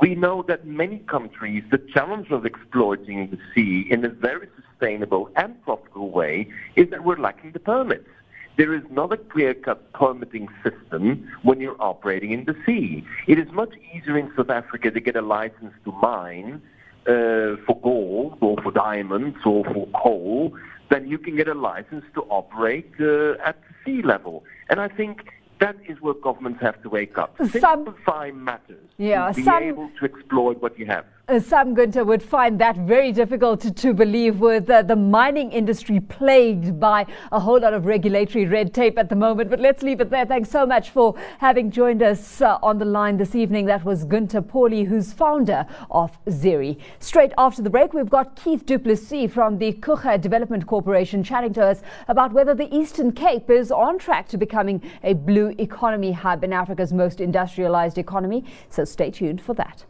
we 0.00 0.14
know 0.14 0.42
that 0.46 0.66
many 0.66 0.98
countries, 0.98 1.64
the 1.70 1.78
challenge 1.78 2.30
of 2.30 2.44
exploiting 2.44 3.30
the 3.30 3.38
sea 3.54 3.86
in 3.90 4.04
a 4.04 4.08
very 4.08 4.48
sustainable 4.56 5.30
and 5.36 5.60
profitable 5.64 6.10
way 6.10 6.48
is 6.76 6.90
that 6.90 7.04
we're 7.04 7.18
lacking 7.18 7.52
the 7.52 7.60
permits. 7.60 8.08
There 8.56 8.74
is 8.74 8.82
not 8.90 9.12
a 9.12 9.16
clear-cut 9.16 9.92
permitting 9.92 10.48
system 10.62 11.28
when 11.42 11.60
you're 11.60 11.80
operating 11.80 12.32
in 12.32 12.44
the 12.44 12.56
sea. 12.66 13.04
It 13.26 13.38
is 13.38 13.50
much 13.52 13.72
easier 13.94 14.18
in 14.18 14.30
South 14.36 14.50
Africa 14.50 14.90
to 14.90 15.00
get 15.00 15.16
a 15.16 15.22
license 15.22 15.72
to 15.84 15.92
mine 15.92 16.60
uh, 17.06 17.56
for 17.66 17.78
gold 17.82 18.38
or 18.40 18.56
for 18.62 18.72
diamonds 18.72 19.38
or 19.44 19.64
for 19.64 19.86
coal, 19.94 20.56
then 20.90 21.08
you 21.08 21.18
can 21.18 21.36
get 21.36 21.48
a 21.48 21.54
license 21.54 22.04
to 22.14 22.22
operate 22.22 22.92
uh, 23.00 23.32
at 23.44 23.58
sea 23.84 24.02
level. 24.02 24.44
And 24.68 24.80
I 24.80 24.88
think 24.88 25.30
that 25.60 25.76
is 25.88 26.00
where 26.00 26.14
governments 26.14 26.60
have 26.62 26.82
to 26.82 26.88
wake 26.88 27.16
up. 27.18 27.36
Simplify 27.50 28.30
matters. 28.32 28.84
Yeah, 28.96 29.30
be 29.32 29.44
some, 29.44 29.62
able 29.62 29.90
to 29.98 30.04
exploit 30.04 30.60
what 30.60 30.78
you 30.78 30.86
have. 30.86 31.04
Uh, 31.30 31.38
some 31.38 31.74
Gunter 31.74 32.02
would 32.02 32.24
find 32.24 32.58
that 32.58 32.76
very 32.76 33.12
difficult 33.12 33.60
to, 33.60 33.70
to 33.70 33.94
believe 33.94 34.40
with 34.40 34.68
uh, 34.68 34.82
the 34.82 34.96
mining 34.96 35.52
industry 35.52 36.00
plagued 36.00 36.80
by 36.80 37.06
a 37.30 37.38
whole 37.38 37.60
lot 37.60 37.72
of 37.72 37.86
regulatory 37.86 38.46
red 38.46 38.74
tape 38.74 38.98
at 38.98 39.08
the 39.08 39.14
moment. 39.14 39.48
But 39.48 39.60
let's 39.60 39.80
leave 39.84 40.00
it 40.00 40.10
there. 40.10 40.26
Thanks 40.26 40.50
so 40.50 40.66
much 40.66 40.90
for 40.90 41.14
having 41.38 41.70
joined 41.70 42.02
us 42.02 42.40
uh, 42.40 42.58
on 42.64 42.78
the 42.78 42.84
line 42.84 43.16
this 43.16 43.36
evening. 43.36 43.66
That 43.66 43.84
was 43.84 44.02
Gunter 44.02 44.42
Pauli, 44.42 44.82
who's 44.82 45.12
founder 45.12 45.68
of 45.88 46.18
Zeri. 46.24 46.80
Straight 46.98 47.32
after 47.38 47.62
the 47.62 47.70
break, 47.70 47.94
we've 47.94 48.10
got 48.10 48.34
Keith 48.34 48.66
du 48.66 48.80
Plessis 48.80 49.32
from 49.32 49.58
the 49.58 49.74
Coega 49.74 50.20
Development 50.20 50.66
Corporation 50.66 51.22
chatting 51.22 51.52
to 51.52 51.64
us 51.64 51.80
about 52.08 52.32
whether 52.32 52.56
the 52.56 52.74
Eastern 52.76 53.12
Cape 53.12 53.48
is 53.50 53.70
on 53.70 54.00
track 54.00 54.26
to 54.30 54.36
becoming 54.36 54.82
a 55.04 55.12
blue 55.12 55.54
economy 55.60 56.10
hub 56.10 56.42
in 56.42 56.52
Africa's 56.52 56.92
most 56.92 57.20
industrialized 57.20 57.98
economy. 57.98 58.44
So 58.68 58.84
stay 58.84 59.12
tuned 59.12 59.40
for 59.40 59.54
that. 59.54 59.84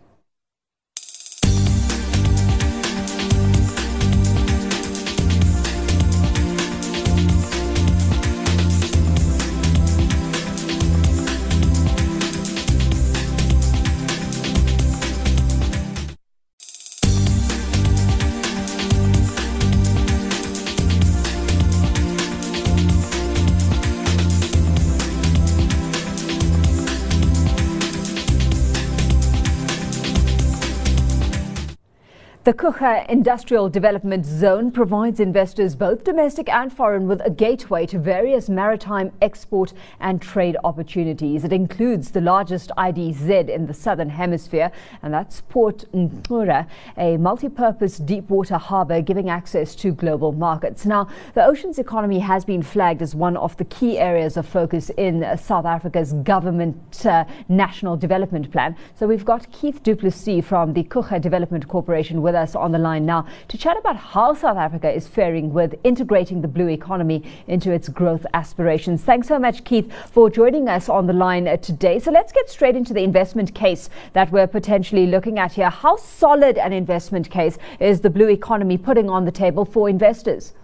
The 32.51 32.57
Coega 32.57 33.09
Industrial 33.09 33.69
Development 33.69 34.27
Zone 34.27 34.73
provides 34.73 35.21
investors, 35.21 35.77
both 35.77 36.03
domestic 36.03 36.49
and 36.49 36.73
foreign, 36.73 37.07
with 37.07 37.25
a 37.25 37.31
gateway 37.31 37.87
to 37.87 37.97
various 38.01 38.49
maritime 38.49 39.13
export 39.23 39.73
and 40.01 40.21
trade 40.21 40.57
opportunities. 40.65 41.45
It 41.45 41.53
includes 41.53 42.11
the 42.11 42.21
largest 42.21 42.73
IDZ 42.77 43.49
in 43.49 43.69
the 43.69 43.73
southern 43.73 44.09
hemisphere, 44.09 44.73
and 45.01 45.15
that's 45.15 45.43
Port 45.43 45.85
Ngqura, 45.95 46.67
a 46.99 47.19
multi-purpose 47.19 47.99
deep-water 47.99 48.59
harbour 48.59 49.01
giving 49.01 49.31
access 49.31 49.77
to 49.77 49.93
global 49.93 50.33
markets. 50.33 50.85
Now, 50.85 51.07
the 51.35 51.47
ocean's 51.47 51.79
economy 51.79 52.19
has 52.19 52.45
been 52.45 52.65
flagged 52.65 53.01
as 53.01 53.15
one 53.15 53.37
of 53.37 53.57
the 53.59 53.65
key 53.67 53.97
areas 53.97 54.37
of 54.37 54.45
focus 54.45 54.91
in 54.97 55.25
South 55.39 55.67
Africa's 55.67 56.15
government 56.15 57.07
uh, 57.07 57.27
national 57.49 57.97
development 57.97 58.51
plan. 58.51 58.75
So 58.97 59.07
we've 59.07 59.25
got 59.25 59.53
Keith 59.53 59.85
du 59.85 59.95
Plessis 59.95 60.45
from 60.45 60.73
the 60.73 60.83
Coega 60.83 61.21
Development 61.21 61.69
Corporation 61.69 62.23
with 62.23 62.35
us 62.35 62.40
us 62.41 62.57
on 62.57 62.73
the 62.73 62.79
line 62.79 63.07
now 63.07 63.27
to 63.49 63.57
chat 63.57 63.77
about 63.77 63.97
how 63.97 64.35
South 64.35 64.57
Africa 64.57 64.91
is 64.91 65.07
faring 65.07 65.53
with 65.53 65.75
integrating 65.85 66.41
the 66.41 66.49
blue 66.49 66.69
economy 66.69 67.23
into 67.47 67.71
its 67.71 67.89
growth 67.89 68.27
aspirations. 68.35 69.05
Thanks 69.05 69.29
so 69.29 69.39
much, 69.39 69.63
Keith, 69.65 69.93
for 70.11 70.29
joining 70.31 70.69
us 70.69 70.89
on 70.89 71.07
the 71.07 71.13
line 71.13 71.47
uh, 71.47 71.57
today. 71.59 71.99
So 71.99 72.11
let's 72.11 72.33
get 72.33 72.51
straight 72.51 72.75
into 72.75 72.93
the 72.93 73.03
investment 73.03 73.55
case 73.55 73.89
that 74.15 74.33
we're 74.33 74.47
potentially 74.47 75.07
looking 75.07 75.39
at 75.39 75.53
here. 75.53 75.71
How 75.71 75.97
solid 75.97 76.59
an 76.59 76.73
investment 76.73 77.31
case 77.31 77.59
is 77.79 78.01
the 78.01 78.11
blue 78.11 78.31
economy 78.31 78.79
putting 78.79 79.09
on 79.11 79.25
the 79.25 79.33
table 79.33 79.65
for 79.65 79.89
investors? 79.89 80.55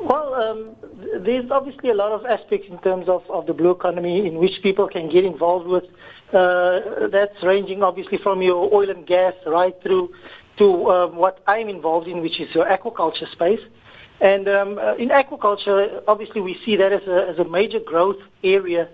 Well, 0.00 0.34
um, 0.34 0.76
there's 1.24 1.50
obviously 1.50 1.90
a 1.90 1.94
lot 1.94 2.12
of 2.12 2.24
aspects 2.24 2.68
in 2.70 2.78
terms 2.78 3.08
of, 3.08 3.28
of 3.30 3.46
the 3.46 3.52
blue 3.52 3.72
economy 3.72 4.26
in 4.26 4.38
which 4.38 4.62
people 4.62 4.88
can 4.88 5.10
get 5.10 5.24
involved 5.24 5.66
with. 5.66 5.84
Uh, 6.32 7.08
that's 7.10 7.42
ranging 7.42 7.82
obviously 7.82 8.18
from 8.18 8.42
your 8.42 8.72
oil 8.74 8.90
and 8.90 9.06
gas 9.06 9.32
right 9.46 9.74
through 9.82 10.10
to 10.58 10.90
um, 10.90 11.16
what 11.16 11.42
I'm 11.46 11.68
involved 11.68 12.06
in, 12.06 12.20
which 12.20 12.38
is 12.40 12.54
your 12.54 12.66
aquaculture 12.66 13.30
space. 13.32 13.60
And 14.20 14.48
um, 14.48 14.78
uh, 14.78 14.96
in 14.96 15.08
aquaculture, 15.08 16.02
obviously 16.06 16.40
we 16.40 16.58
see 16.64 16.76
that 16.76 16.92
as 16.92 17.02
a, 17.06 17.28
as 17.30 17.38
a 17.38 17.48
major 17.48 17.78
growth 17.78 18.18
area 18.42 18.88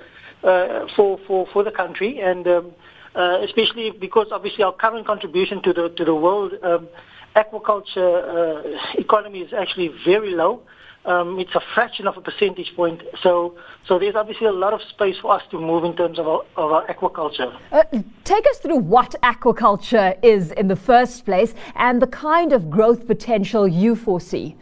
uh, 0.45 0.87
for, 0.95 1.19
for, 1.27 1.47
for 1.53 1.65
the 1.65 1.71
country, 1.71 2.21
and 2.21 2.47
um, 2.47 2.73
uh, 3.15 3.39
especially 3.43 3.91
because 3.91 4.27
obviously 4.31 4.63
our 4.63 4.73
current 4.73 5.07
contribution 5.07 5.63
to 5.63 5.73
the 5.73 5.89
to 5.97 6.05
the 6.05 6.15
world 6.15 6.53
um, 6.63 6.89
aquaculture 7.37 7.97
uh, 7.97 8.79
economy 8.99 9.41
is 9.41 9.53
actually 9.53 9.91
very 10.05 10.35
low 10.35 10.63
um, 11.05 11.39
it's 11.39 11.55
a 11.55 11.61
fraction 11.75 12.07
of 12.07 12.17
a 12.17 12.21
percentage 12.21 12.75
point. 12.75 13.03
So, 13.23 13.57
so 13.87 13.99
there's 13.99 14.15
obviously 14.15 14.47
a 14.47 14.53
lot 14.53 14.73
of 14.73 14.81
space 14.83 15.17
for 15.21 15.33
us 15.33 15.43
to 15.51 15.61
move 15.61 15.85
in 15.85 15.97
terms 15.97 16.19
of 16.19 16.27
our, 16.27 16.43
of 16.57 16.73
our 16.73 16.87
aquaculture. 16.87 17.57
Uh, 17.73 17.85
take 18.25 18.47
us 18.47 18.59
through 18.59 18.79
what 18.79 19.15
aquaculture 19.23 20.19
is 20.23 20.51
in 20.53 20.69
the 20.69 20.77
first 20.77 21.25
place 21.25 21.55
and 21.75 22.01
the 22.01 22.07
kind 22.07 22.53
of 22.53 22.71
growth 22.71 23.07
potential 23.07 23.69
you 23.69 23.95
foresee. 23.95 24.57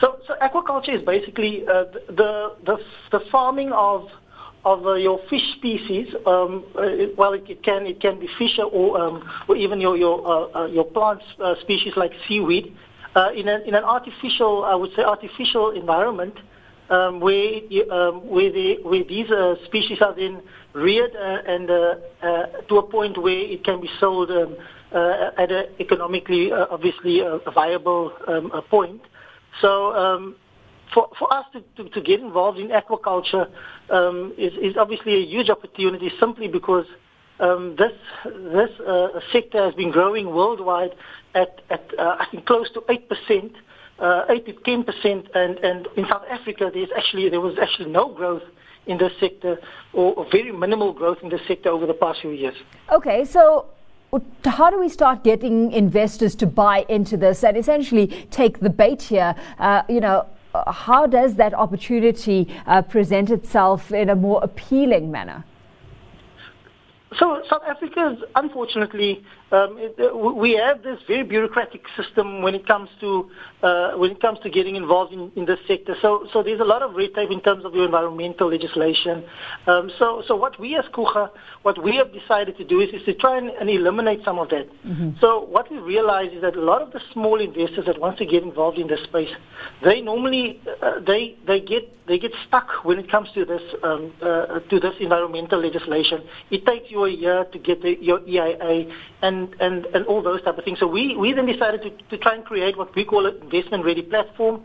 So, 0.00 0.18
so 0.26 0.34
aquaculture 0.40 0.94
is 0.94 1.02
basically 1.02 1.66
uh, 1.66 1.84
the, 2.08 2.54
the 2.64 2.78
the 3.10 3.20
farming 3.32 3.72
of 3.72 4.08
of 4.64 4.86
uh, 4.86 4.94
your 4.94 5.18
fish 5.28 5.42
species. 5.56 6.14
Um, 6.24 6.64
uh, 6.76 7.10
well, 7.16 7.32
it, 7.32 7.44
it, 7.48 7.64
can 7.64 7.86
it 7.86 8.00
can 8.00 8.20
be 8.20 8.28
fish 8.38 8.60
or 8.60 9.00
um, 9.00 9.28
or 9.48 9.56
even 9.56 9.80
your 9.80 9.96
your 9.96 10.24
uh, 10.24 10.60
uh 10.60 10.66
your 10.66 10.84
plant 10.84 11.22
uh, 11.40 11.56
species 11.62 11.94
like 11.96 12.12
seaweed 12.28 12.76
uh, 13.14 13.30
in 13.34 13.48
an 13.48 13.62
in 13.66 13.74
an 13.74 13.84
artificial 13.84 14.64
I 14.64 14.74
would 14.74 14.90
say 14.94 15.02
artificial 15.02 15.70
environment 15.70 16.34
um, 16.90 17.20
where 17.20 17.60
um, 17.90 18.26
where, 18.28 18.50
where 18.82 19.04
these 19.04 19.28
species 19.66 19.98
are 20.00 20.14
then 20.14 20.42
reared 20.74 21.12
and 21.14 21.68
to 21.68 22.76
a 22.76 22.82
point 22.82 23.20
where 23.20 23.40
it 23.40 23.64
can 23.64 23.80
be 23.80 23.88
sold 24.00 24.30
um, 24.30 24.56
at 24.92 25.50
an 25.50 25.66
economically 25.80 26.52
obviously 26.52 27.20
viable 27.54 28.12
um, 28.26 28.50
point. 28.70 29.02
So 29.60 29.92
um, 29.94 30.36
for, 30.92 31.08
for 31.18 31.32
us 31.32 31.44
to, 31.52 31.60
to, 31.76 31.90
to, 31.90 32.00
get 32.00 32.20
involved 32.20 32.58
in 32.58 32.68
aquaculture 32.68 33.48
um, 33.90 34.32
is, 34.38 34.52
is 34.54 34.76
obviously 34.78 35.14
a 35.14 35.26
huge 35.26 35.50
opportunity 35.50 36.10
simply 36.18 36.48
because 36.48 36.86
um, 37.40 37.76
this 37.76 37.92
this 38.24 38.70
uh, 38.80 39.20
sector 39.32 39.64
has 39.64 39.74
been 39.74 39.90
growing 39.90 40.34
worldwide 40.34 40.94
at, 41.34 41.60
at 41.70 41.84
uh, 41.98 42.16
I 42.20 42.26
think 42.30 42.46
close 42.46 42.70
to 42.72 42.82
eight 42.88 43.08
percent, 43.08 43.52
uh, 43.98 44.24
eight 44.28 44.46
to 44.46 44.52
ten 44.64 44.84
percent, 44.84 45.28
and 45.34 45.58
and 45.58 45.88
in 45.96 46.06
South 46.06 46.24
Africa 46.30 46.70
there's 46.72 46.90
actually 46.96 47.28
there 47.28 47.40
was 47.40 47.58
actually 47.58 47.90
no 47.90 48.08
growth 48.08 48.42
in 48.86 48.98
this 48.98 49.12
sector 49.20 49.58
or, 49.92 50.14
or 50.14 50.26
very 50.30 50.50
minimal 50.50 50.92
growth 50.92 51.18
in 51.22 51.28
this 51.28 51.42
sector 51.46 51.68
over 51.68 51.86
the 51.86 51.94
past 51.94 52.20
few 52.20 52.30
years. 52.30 52.54
Okay, 52.90 53.24
so 53.24 53.66
how 54.44 54.70
do 54.70 54.80
we 54.80 54.88
start 54.88 55.22
getting 55.22 55.70
investors 55.72 56.34
to 56.36 56.46
buy 56.46 56.86
into 56.88 57.16
this 57.16 57.44
and 57.44 57.56
essentially 57.56 58.06
take 58.30 58.60
the 58.60 58.70
bait 58.70 59.02
here? 59.02 59.34
Uh, 59.58 59.82
you 59.88 60.00
know, 60.00 60.26
how 60.66 61.06
does 61.06 61.34
that 61.34 61.52
opportunity 61.52 62.48
uh, 62.66 62.80
present 62.80 63.30
itself 63.30 63.92
in 63.92 64.08
a 64.08 64.16
more 64.16 64.40
appealing 64.42 65.10
manner? 65.10 65.44
So 67.16 67.42
South 67.48 67.62
Africa 67.66 68.16
is 68.16 68.24
unfortunately 68.34 69.24
um, 69.50 69.76
it, 69.78 69.96
uh, 69.98 70.14
we 70.14 70.52
have 70.56 70.82
this 70.82 70.98
very 71.06 71.22
bureaucratic 71.22 71.82
system 71.96 72.42
when 72.42 72.54
it 72.54 72.66
comes 72.66 72.90
to 73.00 73.30
uh, 73.62 73.92
when 73.92 74.10
it 74.10 74.20
comes 74.20 74.38
to 74.40 74.50
getting 74.50 74.76
involved 74.76 75.14
in, 75.14 75.32
in 75.34 75.46
this 75.46 75.58
sector. 75.66 75.96
So 76.02 76.26
so 76.32 76.42
there's 76.42 76.60
a 76.60 76.64
lot 76.64 76.82
of 76.82 76.94
red 76.94 77.14
tape 77.14 77.30
in 77.30 77.40
terms 77.40 77.64
of 77.64 77.74
your 77.74 77.86
environmental 77.86 78.50
legislation. 78.50 79.24
Um, 79.66 79.90
so 79.98 80.22
so 80.26 80.36
what 80.36 80.60
we 80.60 80.76
as 80.76 80.84
Coega, 80.92 81.30
what 81.62 81.82
we 81.82 81.96
have 81.96 82.12
decided 82.12 82.58
to 82.58 82.64
do 82.64 82.80
is, 82.80 82.90
is 82.92 83.02
to 83.06 83.14
try 83.14 83.38
and, 83.38 83.48
and 83.48 83.70
eliminate 83.70 84.20
some 84.22 84.38
of 84.38 84.50
that. 84.50 84.68
Mm-hmm. 84.86 85.12
So 85.20 85.44
what 85.44 85.70
we 85.70 85.78
realize 85.78 86.32
is 86.32 86.42
that 86.42 86.56
a 86.56 86.60
lot 86.60 86.82
of 86.82 86.92
the 86.92 87.00
small 87.14 87.40
investors 87.40 87.86
that 87.86 87.98
want 87.98 88.18
to 88.18 88.26
get 88.26 88.42
involved 88.42 88.76
in 88.76 88.86
this 88.86 89.02
space, 89.04 89.30
they 89.82 90.02
normally 90.02 90.60
uh, 90.82 91.00
they 91.06 91.36
they 91.46 91.60
get 91.60 91.90
they 92.06 92.18
get 92.18 92.32
stuck 92.46 92.68
when 92.84 92.98
it 92.98 93.10
comes 93.10 93.28
to 93.32 93.46
this 93.46 93.62
um, 93.82 94.12
uh, 94.20 94.58
to 94.68 94.78
this 94.78 94.94
environmental 95.00 95.58
legislation. 95.58 96.22
It 96.50 96.66
takes 96.66 96.90
you 96.90 96.97
a 97.06 97.10
year 97.10 97.44
to 97.44 97.58
get 97.58 97.82
the, 97.82 97.96
your 98.00 98.20
EIA, 98.26 98.90
and, 99.22 99.54
and, 99.60 99.86
and 99.86 100.06
all 100.06 100.22
those 100.22 100.42
type 100.42 100.58
of 100.58 100.64
things. 100.64 100.78
So 100.78 100.86
we, 100.86 101.16
we 101.16 101.32
then 101.32 101.46
decided 101.46 101.82
to, 101.82 101.90
to 102.16 102.18
try 102.18 102.34
and 102.34 102.44
create 102.44 102.76
what 102.76 102.94
we 102.94 103.04
call 103.04 103.26
an 103.26 103.40
investment 103.42 103.84
ready 103.84 104.02
platform. 104.02 104.64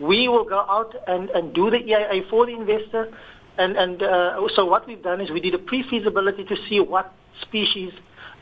We 0.00 0.28
will 0.28 0.44
go 0.44 0.60
out 0.60 0.94
and, 1.06 1.30
and 1.30 1.54
do 1.54 1.70
the 1.70 1.78
EIA 1.78 2.22
for 2.30 2.46
the 2.46 2.52
investor. 2.52 3.12
And, 3.58 3.76
and 3.76 4.02
uh, 4.02 4.40
so 4.54 4.64
what 4.64 4.86
we've 4.86 5.02
done 5.02 5.20
is 5.20 5.30
we 5.30 5.40
did 5.40 5.54
a 5.54 5.58
pre-feasibility 5.58 6.44
to 6.44 6.56
see 6.68 6.80
what 6.80 7.12
species 7.42 7.92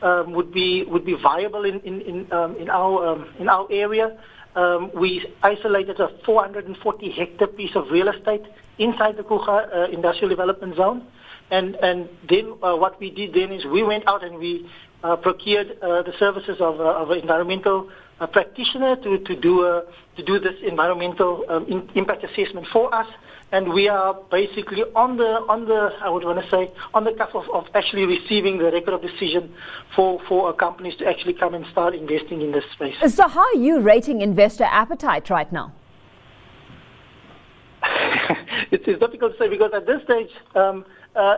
um, 0.01 0.33
would 0.33 0.51
be 0.51 0.83
would 0.83 1.05
be 1.05 1.13
viable 1.13 1.63
in 1.63 1.79
in 1.81 2.01
in, 2.01 2.33
um, 2.33 2.55
in 2.57 2.69
our 2.69 3.07
um, 3.07 3.29
in 3.39 3.47
our 3.49 3.67
area. 3.71 4.17
Um, 4.55 4.91
we 4.93 5.25
isolated 5.43 5.99
a 5.99 6.09
440 6.25 7.11
hectare 7.11 7.47
piece 7.47 7.71
of 7.75 7.89
real 7.89 8.09
estate 8.09 8.43
inside 8.79 9.15
the 9.15 9.23
Coega 9.23 9.73
uh, 9.73 9.91
industrial 9.91 10.29
development 10.29 10.75
zone. 10.75 11.07
And, 11.51 11.75
and 11.75 12.09
then 12.29 12.53
uh, 12.63 12.75
what 12.75 12.99
we 12.99 13.11
did 13.11 13.33
then 13.33 13.51
is 13.51 13.65
we 13.65 13.83
went 13.83 14.07
out 14.07 14.23
and 14.23 14.37
we 14.39 14.69
uh, 15.03 15.17
procured 15.17 15.77
uh, 15.81 16.01
the 16.03 16.13
services 16.17 16.57
of, 16.61 16.79
uh, 16.79 17.01
of 17.01 17.11
an 17.11 17.19
environmental 17.19 17.89
uh, 18.21 18.27
practitioner 18.27 18.95
to, 18.97 19.17
to, 19.19 19.35
do, 19.35 19.65
uh, 19.65 19.81
to 20.15 20.23
do 20.23 20.39
this 20.39 20.55
environmental 20.63 21.43
um, 21.49 21.65
in, 21.65 21.89
impact 21.95 22.23
assessment 22.23 22.67
for 22.71 22.93
us. 22.95 23.07
And 23.51 23.73
we 23.73 23.89
are 23.89 24.13
basically 24.31 24.83
on 24.95 25.17
the, 25.17 25.43
on 25.49 25.65
the 25.65 25.89
I 26.01 26.09
would 26.09 26.23
want 26.23 26.41
to 26.41 26.49
say, 26.49 26.71
on 26.93 27.03
the 27.03 27.11
cusp 27.11 27.35
of, 27.35 27.49
of 27.49 27.65
actually 27.75 28.05
receiving 28.05 28.57
the 28.57 28.71
record 28.71 28.93
of 28.93 29.01
decision 29.01 29.53
for, 29.93 30.21
for 30.29 30.53
companies 30.53 30.95
to 30.99 31.05
actually 31.05 31.33
come 31.33 31.53
and 31.53 31.65
start 31.69 31.93
investing 31.93 32.41
in 32.41 32.53
this 32.53 32.63
space. 32.71 32.95
So 33.13 33.27
how 33.27 33.41
are 33.41 33.55
you 33.55 33.81
rating 33.81 34.21
investor 34.21 34.63
appetite 34.63 35.29
right 35.29 35.51
now? 35.51 35.73
it's, 38.71 38.83
it's, 38.87 38.99
difficult 38.99 39.33
to 39.33 39.37
say 39.37 39.49
because 39.49 39.71
at 39.73 39.85
this 39.85 40.01
stage, 40.03 40.29
um, 40.55 40.85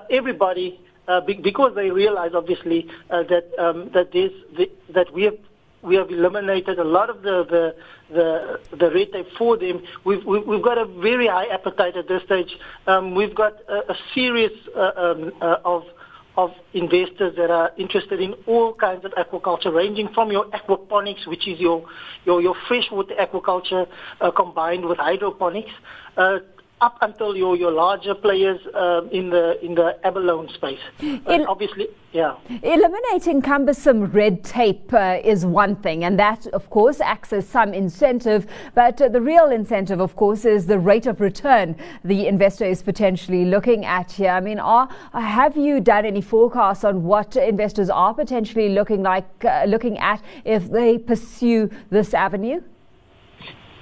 everybody, 0.09 0.79
uh, 1.07 1.21
be, 1.21 1.33
because 1.33 1.73
they 1.75 1.89
realize 1.89 2.31
obviously 2.33 2.87
uh, 3.09 3.23
that 3.23 3.51
um, 3.59 3.89
that 3.93 4.11
this 4.11 4.31
the, 4.57 4.69
that 4.93 5.13
we 5.13 5.23
have 5.23 5.37
we 5.81 5.95
have 5.95 6.09
eliminated 6.09 6.79
a 6.79 6.83
lot 6.83 7.09
of 7.09 7.21
the 7.21 7.43
the 7.49 7.75
the, 8.13 8.59
the 8.77 8.91
red 8.91 9.11
tape 9.11 9.27
for 9.37 9.57
them. 9.57 9.83
We've, 10.05 10.23
we've 10.25 10.61
got 10.61 10.77
a 10.77 10.85
very 10.85 11.27
high 11.27 11.47
appetite 11.47 11.97
at 11.97 12.07
this 12.07 12.21
stage. 12.23 12.57
Um, 12.85 13.15
we've 13.15 13.33
got 13.33 13.53
a, 13.67 13.91
a 13.91 13.95
series 14.13 14.51
uh, 14.75 14.91
um, 14.95 15.31
uh, 15.41 15.57
of 15.65 15.83
of 16.35 16.51
investors 16.73 17.35
that 17.37 17.51
are 17.51 17.71
interested 17.77 18.19
in 18.19 18.33
all 18.47 18.73
kinds 18.73 19.05
of 19.05 19.11
aquaculture, 19.11 19.73
ranging 19.73 20.09
from 20.13 20.31
your 20.31 20.45
aquaponics, 20.45 21.27
which 21.27 21.47
is 21.47 21.59
your 21.59 21.85
your, 22.25 22.41
your 22.41 22.55
freshwater 22.67 23.13
aquaculture 23.15 23.87
uh, 24.21 24.31
combined 24.31 24.85
with 24.85 24.97
hydroponics, 24.97 25.71
uh, 26.17 26.39
up 26.83 26.97
until 27.01 27.35
your, 27.35 27.55
your 27.55 27.71
larger 27.71 28.13
players 28.13 28.59
um, 28.73 29.09
in 29.11 29.29
the 29.29 29.63
in 29.65 29.73
the 29.73 29.97
abalone 30.03 30.49
space. 30.53 30.83
El- 31.25 31.47
obviously, 31.47 31.87
yeah. 32.11 32.35
Eliminating 32.61 33.41
cumbersome 33.41 34.05
red 34.11 34.43
tape 34.43 34.93
uh, 34.93 35.17
is 35.23 35.45
one 35.45 35.75
thing, 35.77 36.03
and 36.03 36.19
that, 36.19 36.45
of 36.47 36.69
course, 36.69 36.99
acts 36.99 37.31
as 37.31 37.47
some 37.47 37.73
incentive. 37.73 38.45
But 38.75 39.01
uh, 39.01 39.07
the 39.07 39.21
real 39.21 39.49
incentive, 39.49 40.01
of 40.01 40.15
course, 40.15 40.43
is 40.43 40.65
the 40.65 40.77
rate 40.77 41.07
of 41.07 41.21
return 41.21 41.75
the 42.03 42.27
investor 42.27 42.65
is 42.65 42.83
potentially 42.83 43.45
looking 43.45 43.85
at 43.85 44.11
here. 44.11 44.31
I 44.31 44.41
mean, 44.41 44.59
are, 44.59 44.89
have 45.13 45.55
you 45.55 45.79
done 45.79 46.05
any 46.05 46.21
forecasts 46.21 46.83
on 46.83 47.03
what 47.03 47.37
investors 47.37 47.89
are 47.89 48.13
potentially 48.13 48.69
looking 48.69 49.03
like 49.03 49.25
uh, 49.45 49.63
looking 49.67 49.97
at 49.99 50.21
if 50.43 50.69
they 50.69 50.97
pursue 50.97 51.69
this 51.89 52.13
avenue? 52.13 52.61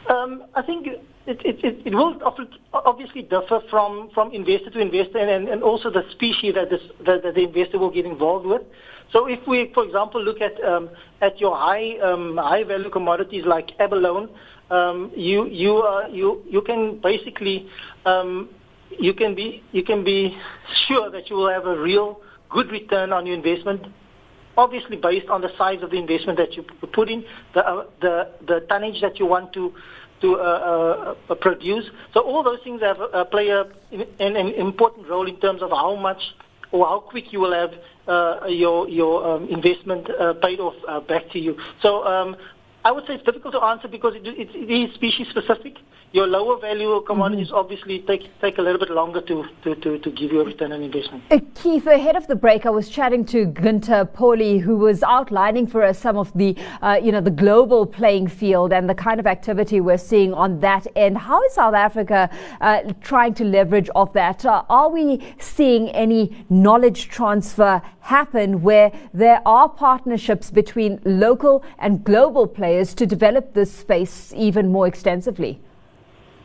Um, 0.08 0.44
I 0.56 0.62
think 0.62 0.88
it, 1.28 1.40
it, 1.46 1.86
it, 1.86 1.94
will 1.94 2.20
obviously 2.74 3.22
differ 3.22 3.62
from, 3.70 4.10
from 4.14 4.32
investor 4.32 4.72
to 4.72 4.80
investor 4.80 5.20
and, 5.20 5.48
and 5.48 5.62
also 5.62 5.92
the 5.92 6.04
species 6.12 6.56
that, 6.56 6.70
this, 6.70 6.82
that, 7.06 7.24
that 7.24 7.36
the 7.36 7.42
investor 7.42 7.78
will 7.78 7.92
get 7.92 8.06
involved 8.06 8.46
with. 8.46 8.62
So 9.12 9.28
if 9.28 9.40
we, 9.48 9.72
for 9.74 9.84
example, 9.84 10.24
look 10.24 10.40
at 10.40 10.62
um, 10.64 10.90
at 11.22 11.40
your 11.40 11.56
high 11.56 11.98
um, 12.00 12.38
high 12.38 12.64
value 12.64 12.90
commodities 12.90 13.44
like 13.46 13.72
abalone, 13.80 14.30
um, 14.70 15.12
you 15.16 15.48
you 15.48 15.80
uh, 15.80 16.08
you 16.08 16.42
you 16.50 16.62
can 16.62 17.00
basically 17.02 17.68
um, 18.06 18.50
you 19.00 19.14
can 19.14 19.36
be 19.36 19.64
you 19.74 19.84
can 19.84 20.04
be 20.04 20.38
sure 20.88 21.12
that 21.12 21.30
you 21.30 21.36
will 21.36 21.50
have 21.50 21.66
a 21.66 21.78
real 21.78 22.22
good 22.50 22.72
return 22.72 23.12
on 23.12 23.26
your 23.26 23.36
investment. 23.36 23.82
Obviously, 24.58 24.98
based 24.98 25.30
on 25.30 25.42
the 25.42 25.50
size 25.58 25.82
of 25.82 25.92
the 25.92 25.98
investment 25.98 26.38
that 26.38 26.54
you 26.54 26.64
put 26.94 27.10
in, 27.10 27.26
the 27.54 27.68
uh, 27.68 27.86
the 28.02 28.32
the 28.48 28.66
tonnage 28.70 29.02
that 29.02 29.20
you 29.20 29.26
want 29.26 29.52
to 29.54 29.74
to 30.22 30.36
uh, 30.36 31.16
uh, 31.30 31.36
produce. 31.36 31.86
So 32.14 32.22
all 32.22 32.44
those 32.44 32.60
things 32.64 32.82
have 32.82 32.98
uh, 33.02 33.26
play 33.26 33.50
a, 33.50 33.64
an, 33.92 34.36
an, 34.36 34.54
important 34.54 35.08
role 35.08 35.28
in 35.28 35.40
terms 35.40 35.62
of 35.62 35.72
how 35.72 35.96
much 35.96 36.22
or 36.72 36.86
how 36.86 37.00
quick 37.00 37.34
you 37.34 37.40
will 37.40 37.54
have 37.54 37.74
uh, 38.08 38.48
your 38.48 38.88
your 38.88 39.26
um, 39.26 39.48
investment 39.50 40.10
uh, 40.10 40.34
paid 40.34 40.60
off 40.60 40.76
uh, 40.88 41.00
back 41.02 41.30
to 41.32 41.40
you. 41.40 41.58
So 41.82 42.04
um, 42.06 42.36
I 42.84 42.92
would 42.92 43.06
say 43.06 43.14
it's 43.14 43.24
difficult 43.24 43.54
to 43.54 43.62
answer 43.62 43.88
because 43.88 44.16
it, 44.16 44.26
it, 44.26 44.50
it 44.56 44.90
is 44.90 44.94
species 44.96 45.28
specific. 45.30 45.78
Your 46.14 46.28
lower 46.28 46.60
value 46.60 47.02
commodities 47.08 47.48
mm-hmm. 47.48 47.56
obviously 47.56 48.00
take 48.00 48.24
take 48.42 48.58
a 48.58 48.62
little 48.62 48.80
bit 48.80 48.90
longer 48.90 49.22
to, 49.22 49.46
to, 49.64 49.76
to, 49.76 50.00
to 50.00 50.12
give 50.12 50.32
you 50.32 50.42
a 50.42 50.46
return 50.46 50.72
on 50.74 50.82
investment. 50.82 51.24
Uh, 51.30 51.40
Keith, 51.54 51.86
ahead 51.86 52.16
of 52.16 52.28
the 52.28 52.36
break, 52.36 52.66
I 52.66 52.70
was 52.70 52.90
chatting 52.90 53.24
to 53.26 53.46
Gunter 53.46 54.04
Pauli, 54.06 54.58
who 54.58 54.76
was 54.78 55.04
outlining 55.04 55.68
for 55.68 55.84
us 55.84 56.00
some 56.00 56.18
of 56.18 56.34
the 56.34 56.58
uh, 56.82 57.00
you 57.02 57.12
know 57.12 57.22
the 57.22 57.32
global 57.32 57.86
playing 57.86 58.28
field 58.28 58.74
and 58.74 58.90
the 58.90 58.96
kind 58.96 59.20
of 59.20 59.28
activity 59.28 59.80
we're 59.80 59.98
seeing 59.98 60.34
on 60.34 60.60
that 60.62 60.88
end. 60.96 61.20
How 61.20 61.42
is 61.44 61.54
South 61.54 61.76
Africa 61.76 62.30
uh, 62.62 62.94
trying 63.02 63.36
to 63.36 63.46
leverage 63.46 63.90
off 63.96 64.12
that? 64.14 64.44
Uh, 64.44 64.64
are 64.70 64.90
we 64.90 65.36
seeing 65.40 65.88
any 65.90 66.46
knowledge 66.50 67.10
transfer 67.10 67.82
happen 68.02 68.62
where 68.64 68.92
there 69.14 69.42
are 69.46 69.70
partnerships 69.70 70.50
between 70.50 71.00
local 71.06 71.64
and 71.78 72.04
global 72.04 72.48
players 72.48 72.71
to 72.96 73.06
develop 73.06 73.54
this 73.54 73.72
space 73.72 74.34
even 74.36 74.72
more 74.72 74.88
extensively? 74.88 75.60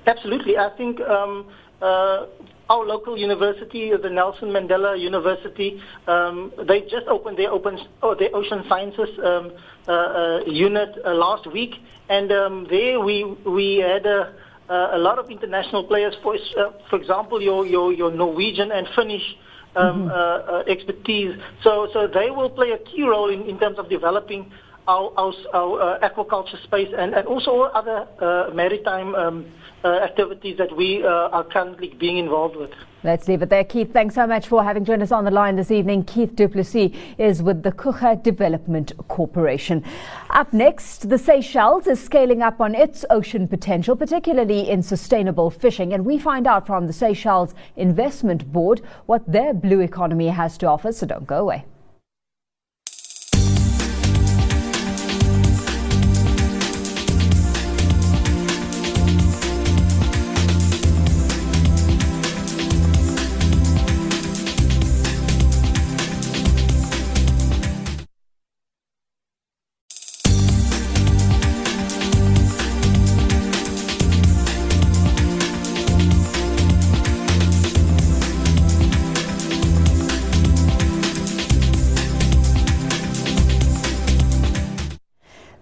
Absolutely. 0.06 0.56
I 0.56 0.70
think 0.76 1.00
um, 1.00 1.46
uh, 1.82 2.26
our 2.68 2.84
local 2.84 3.16
university, 3.16 3.92
the 3.96 4.10
Nelson 4.10 4.48
Mandela 4.50 4.98
University, 4.98 5.80
um, 6.06 6.52
they 6.66 6.80
just 6.82 7.06
opened 7.08 7.38
their 7.38 7.50
open 7.50 7.78
oh, 8.02 8.14
their 8.14 8.34
ocean 8.34 8.64
sciences 8.68 9.08
um, 9.24 9.52
uh, 9.88 9.92
uh, 9.92 10.40
unit 10.46 10.96
uh, 11.04 11.14
last 11.14 11.46
week, 11.52 11.74
and 12.08 12.32
um, 12.32 12.66
there 12.70 13.00
we 13.00 13.24
we 13.44 13.76
had 13.76 14.06
a 14.06 14.32
a 14.68 14.98
lot 14.98 15.18
of 15.18 15.30
international 15.30 15.84
players. 15.84 16.14
For 16.22 16.34
uh, 16.34 16.72
for 16.90 16.96
example, 16.96 17.40
your 17.40 17.66
your 17.66 17.92
your 17.92 18.10
Norwegian 18.10 18.72
and 18.72 18.86
Finnish. 18.94 19.36
Um, 19.76 20.08
mm-hmm. 20.08 20.08
uh, 20.08 20.14
uh 20.14 20.64
expertise, 20.66 21.38
so 21.62 21.86
so 21.92 22.06
they 22.06 22.30
will 22.30 22.48
play 22.48 22.70
a 22.70 22.78
key 22.78 23.02
role 23.02 23.28
in, 23.28 23.42
in 23.42 23.58
terms 23.58 23.78
of 23.78 23.90
developing 23.90 24.50
our, 24.88 25.12
our, 25.16 25.32
our 25.54 25.98
aquaculture 26.00 26.62
space 26.62 26.92
and, 26.96 27.14
and 27.14 27.26
also 27.26 27.62
other 27.62 28.06
uh, 28.20 28.50
maritime 28.54 29.14
um, 29.14 29.46
uh, 29.84 29.98
activities 29.98 30.56
that 30.58 30.74
we 30.76 31.04
uh, 31.04 31.08
are 31.08 31.44
currently 31.44 31.94
being 31.98 32.18
involved 32.18 32.56
with. 32.56 32.70
Let's 33.04 33.28
leave 33.28 33.42
it 33.42 33.50
there. 33.50 33.62
Keith, 33.62 33.92
thanks 33.92 34.16
so 34.16 34.26
much 34.26 34.48
for 34.48 34.64
having 34.64 34.84
joined 34.84 35.02
us 35.02 35.12
on 35.12 35.24
the 35.24 35.30
line 35.30 35.54
this 35.54 35.70
evening. 35.70 36.02
Keith 36.04 36.34
du 36.34 36.48
Plessis 36.48 36.92
is 37.18 37.40
with 37.40 37.62
the 37.62 37.70
Coega 37.70 38.20
Development 38.20 38.90
Corporation. 39.06 39.84
Up 40.30 40.52
next, 40.52 41.08
the 41.08 41.18
Seychelles 41.18 41.86
is 41.86 42.02
scaling 42.02 42.42
up 42.42 42.60
on 42.60 42.74
its 42.74 43.04
ocean 43.08 43.46
potential, 43.46 43.94
particularly 43.94 44.68
in 44.68 44.82
sustainable 44.82 45.50
fishing. 45.50 45.92
And 45.92 46.04
we 46.04 46.18
find 46.18 46.48
out 46.48 46.66
from 46.66 46.88
the 46.88 46.92
Seychelles 46.92 47.54
Investment 47.76 48.52
Board 48.52 48.80
what 49.06 49.30
their 49.30 49.54
blue 49.54 49.80
economy 49.80 50.28
has 50.28 50.58
to 50.58 50.66
offer, 50.66 50.90
so 50.90 51.06
don't 51.06 51.26
go 51.26 51.38
away. 51.38 51.64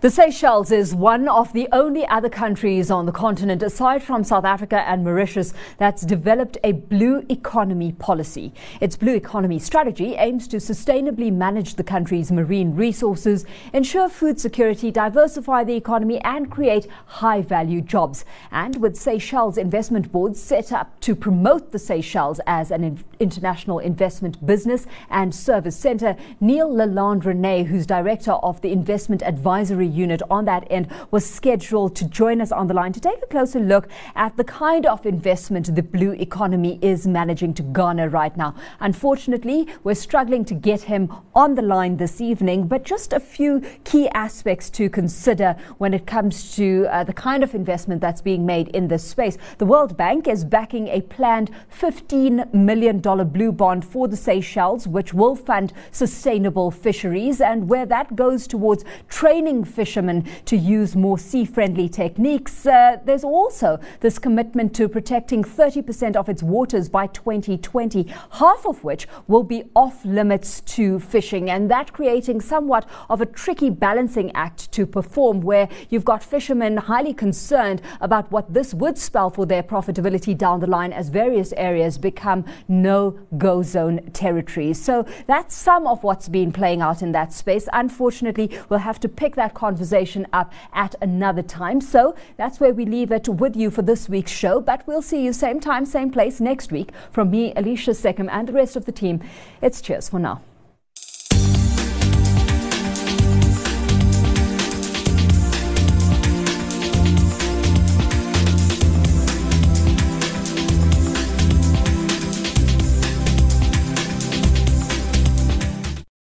The 0.04 0.10
Seychelles 0.10 0.70
is 0.70 0.94
one 0.94 1.28
of 1.28 1.54
the 1.54 1.66
only 1.72 2.06
other 2.08 2.28
countries 2.28 2.90
on 2.90 3.06
the 3.06 3.10
continent, 3.10 3.62
aside 3.62 4.02
from 4.02 4.22
South 4.22 4.44
Africa 4.44 4.86
and 4.86 5.02
Mauritius, 5.02 5.54
that's 5.78 6.02
developed 6.02 6.58
a 6.62 6.72
blue 6.72 7.24
economy 7.30 7.92
policy. 7.92 8.52
Its 8.82 8.96
blue 8.96 9.14
economy 9.14 9.58
strategy 9.58 10.14
aims 10.16 10.46
to 10.48 10.58
sustainably 10.58 11.32
manage 11.32 11.76
the 11.76 11.82
country's 11.82 12.30
marine 12.30 12.74
resources, 12.74 13.46
ensure 13.72 14.10
food 14.10 14.38
security, 14.38 14.90
diversify 14.90 15.64
the 15.64 15.74
economy, 15.74 16.20
and 16.20 16.50
create 16.50 16.86
high 17.06 17.40
value 17.40 17.80
jobs. 17.80 18.26
And 18.50 18.82
with 18.82 18.98
Seychelles 18.98 19.56
Investment 19.56 20.12
Board 20.12 20.36
set 20.36 20.70
up 20.70 21.00
to 21.00 21.16
promote 21.16 21.72
the 21.72 21.78
Seychelles 21.78 22.40
as 22.46 22.70
an 22.70 23.02
international 23.20 23.78
investment 23.78 24.44
business 24.44 24.86
and 25.08 25.34
service 25.34 25.78
center, 25.78 26.14
Neil 26.42 26.68
Lalande 26.68 27.24
Rene, 27.24 27.62
who's 27.62 27.86
director 27.86 28.32
of 28.32 28.60
the 28.60 28.70
Investment 28.70 29.22
Advisory 29.22 29.93
unit 29.94 30.22
on 30.30 30.44
that 30.44 30.66
end 30.70 30.88
was 31.10 31.28
scheduled 31.28 31.96
to 31.96 32.04
join 32.08 32.40
us 32.40 32.52
on 32.52 32.66
the 32.66 32.74
line 32.74 32.92
to 32.92 33.00
take 33.00 33.22
a 33.22 33.26
closer 33.26 33.60
look 33.60 33.88
at 34.14 34.36
the 34.36 34.44
kind 34.44 34.86
of 34.86 35.06
investment 35.06 35.74
the 35.74 35.82
blue 35.82 36.12
economy 36.12 36.78
is 36.82 37.06
managing 37.06 37.54
to 37.54 37.62
garner 37.62 38.08
right 38.08 38.36
now. 38.36 38.54
Unfortunately, 38.80 39.66
we're 39.82 39.94
struggling 39.94 40.44
to 40.44 40.54
get 40.54 40.82
him 40.82 41.12
on 41.34 41.54
the 41.54 41.62
line 41.62 41.96
this 41.96 42.20
evening, 42.20 42.66
but 42.66 42.84
just 42.84 43.12
a 43.12 43.20
few 43.20 43.62
key 43.84 44.08
aspects 44.10 44.70
to 44.70 44.88
consider 44.88 45.56
when 45.78 45.94
it 45.94 46.06
comes 46.06 46.54
to 46.56 46.86
uh, 46.90 47.04
the 47.04 47.12
kind 47.12 47.42
of 47.42 47.54
investment 47.54 48.00
that's 48.00 48.20
being 48.20 48.44
made 48.44 48.68
in 48.68 48.88
this 48.88 49.04
space. 49.04 49.38
The 49.58 49.66
World 49.66 49.96
Bank 49.96 50.26
is 50.26 50.44
backing 50.44 50.88
a 50.88 51.00
planned 51.02 51.50
$15 51.72 52.52
million 52.52 53.00
blue 53.00 53.52
bond 53.52 53.84
for 53.84 54.08
the 54.08 54.16
Seychelles, 54.16 54.86
which 54.86 55.14
will 55.14 55.36
fund 55.36 55.72
sustainable 55.90 56.70
fisheries 56.70 57.40
and 57.40 57.68
where 57.68 57.86
that 57.86 58.16
goes 58.16 58.46
towards 58.46 58.84
training 59.08 59.64
fishermen 59.64 59.83
fishermen 59.84 60.24
to 60.46 60.56
use 60.56 60.96
more 60.96 61.18
sea 61.18 61.44
friendly 61.44 61.90
techniques. 61.90 62.64
Uh, 62.64 62.96
there's 63.04 63.22
also 63.22 63.78
this 64.00 64.18
commitment 64.18 64.74
to 64.74 64.88
protecting 64.88 65.44
30% 65.44 66.16
of 66.16 66.26
its 66.26 66.42
waters 66.42 66.88
by 66.88 67.06
2020, 67.08 68.06
half 68.30 68.64
of 68.64 68.82
which 68.82 69.06
will 69.26 69.42
be 69.42 69.62
off 69.76 70.02
limits 70.06 70.62
to 70.62 70.98
fishing, 70.98 71.50
and 71.50 71.70
that 71.70 71.92
creating 71.92 72.40
somewhat 72.40 72.88
of 73.10 73.20
a 73.20 73.26
tricky 73.26 73.68
balancing 73.68 74.32
act 74.34 74.72
to 74.72 74.86
perform 74.86 75.42
where 75.42 75.68
you've 75.90 76.06
got 76.06 76.22
fishermen 76.22 76.78
highly 76.78 77.12
concerned 77.12 77.82
about 78.00 78.32
what 78.32 78.54
this 78.54 78.72
would 78.72 78.96
spell 78.96 79.28
for 79.28 79.44
their 79.44 79.62
profitability 79.62 80.34
down 80.36 80.60
the 80.60 80.66
line 80.66 80.94
as 80.94 81.10
various 81.10 81.52
areas 81.58 81.98
become 81.98 82.42
no 82.68 83.18
go 83.36 83.62
zone 83.62 84.00
territories. 84.12 84.82
So 84.82 85.06
that's 85.26 85.54
some 85.54 85.86
of 85.86 86.02
what's 86.02 86.30
been 86.30 86.52
playing 86.52 86.80
out 86.80 87.02
in 87.02 87.12
that 87.12 87.34
space. 87.34 87.68
Unfortunately, 87.74 88.48
we'll 88.70 88.86
have 88.90 88.98
to 89.00 89.10
pick 89.10 89.34
that 89.34 89.52
conversation 89.52 89.73
conversation 89.74 90.24
up 90.32 90.52
at 90.72 90.94
another 91.00 91.42
time. 91.42 91.80
So 91.80 92.14
that's 92.36 92.60
where 92.60 92.72
we 92.72 92.84
leave 92.86 93.10
it 93.10 93.28
with 93.28 93.56
you 93.56 93.70
for 93.72 93.82
this 93.82 94.08
week's 94.08 94.30
show. 94.30 94.60
But 94.60 94.86
we'll 94.86 95.02
see 95.02 95.24
you 95.24 95.32
same 95.32 95.58
time, 95.58 95.84
same 95.84 96.10
place 96.10 96.40
next 96.40 96.70
week. 96.70 96.90
From 97.10 97.30
me, 97.32 97.52
Alicia 97.56 97.90
Seckham, 97.90 98.28
and 98.30 98.46
the 98.46 98.52
rest 98.52 98.76
of 98.76 98.84
the 98.84 98.92
team, 98.92 99.20
it's 99.60 99.80
cheers 99.80 100.08
for 100.08 100.20
now. 100.20 100.40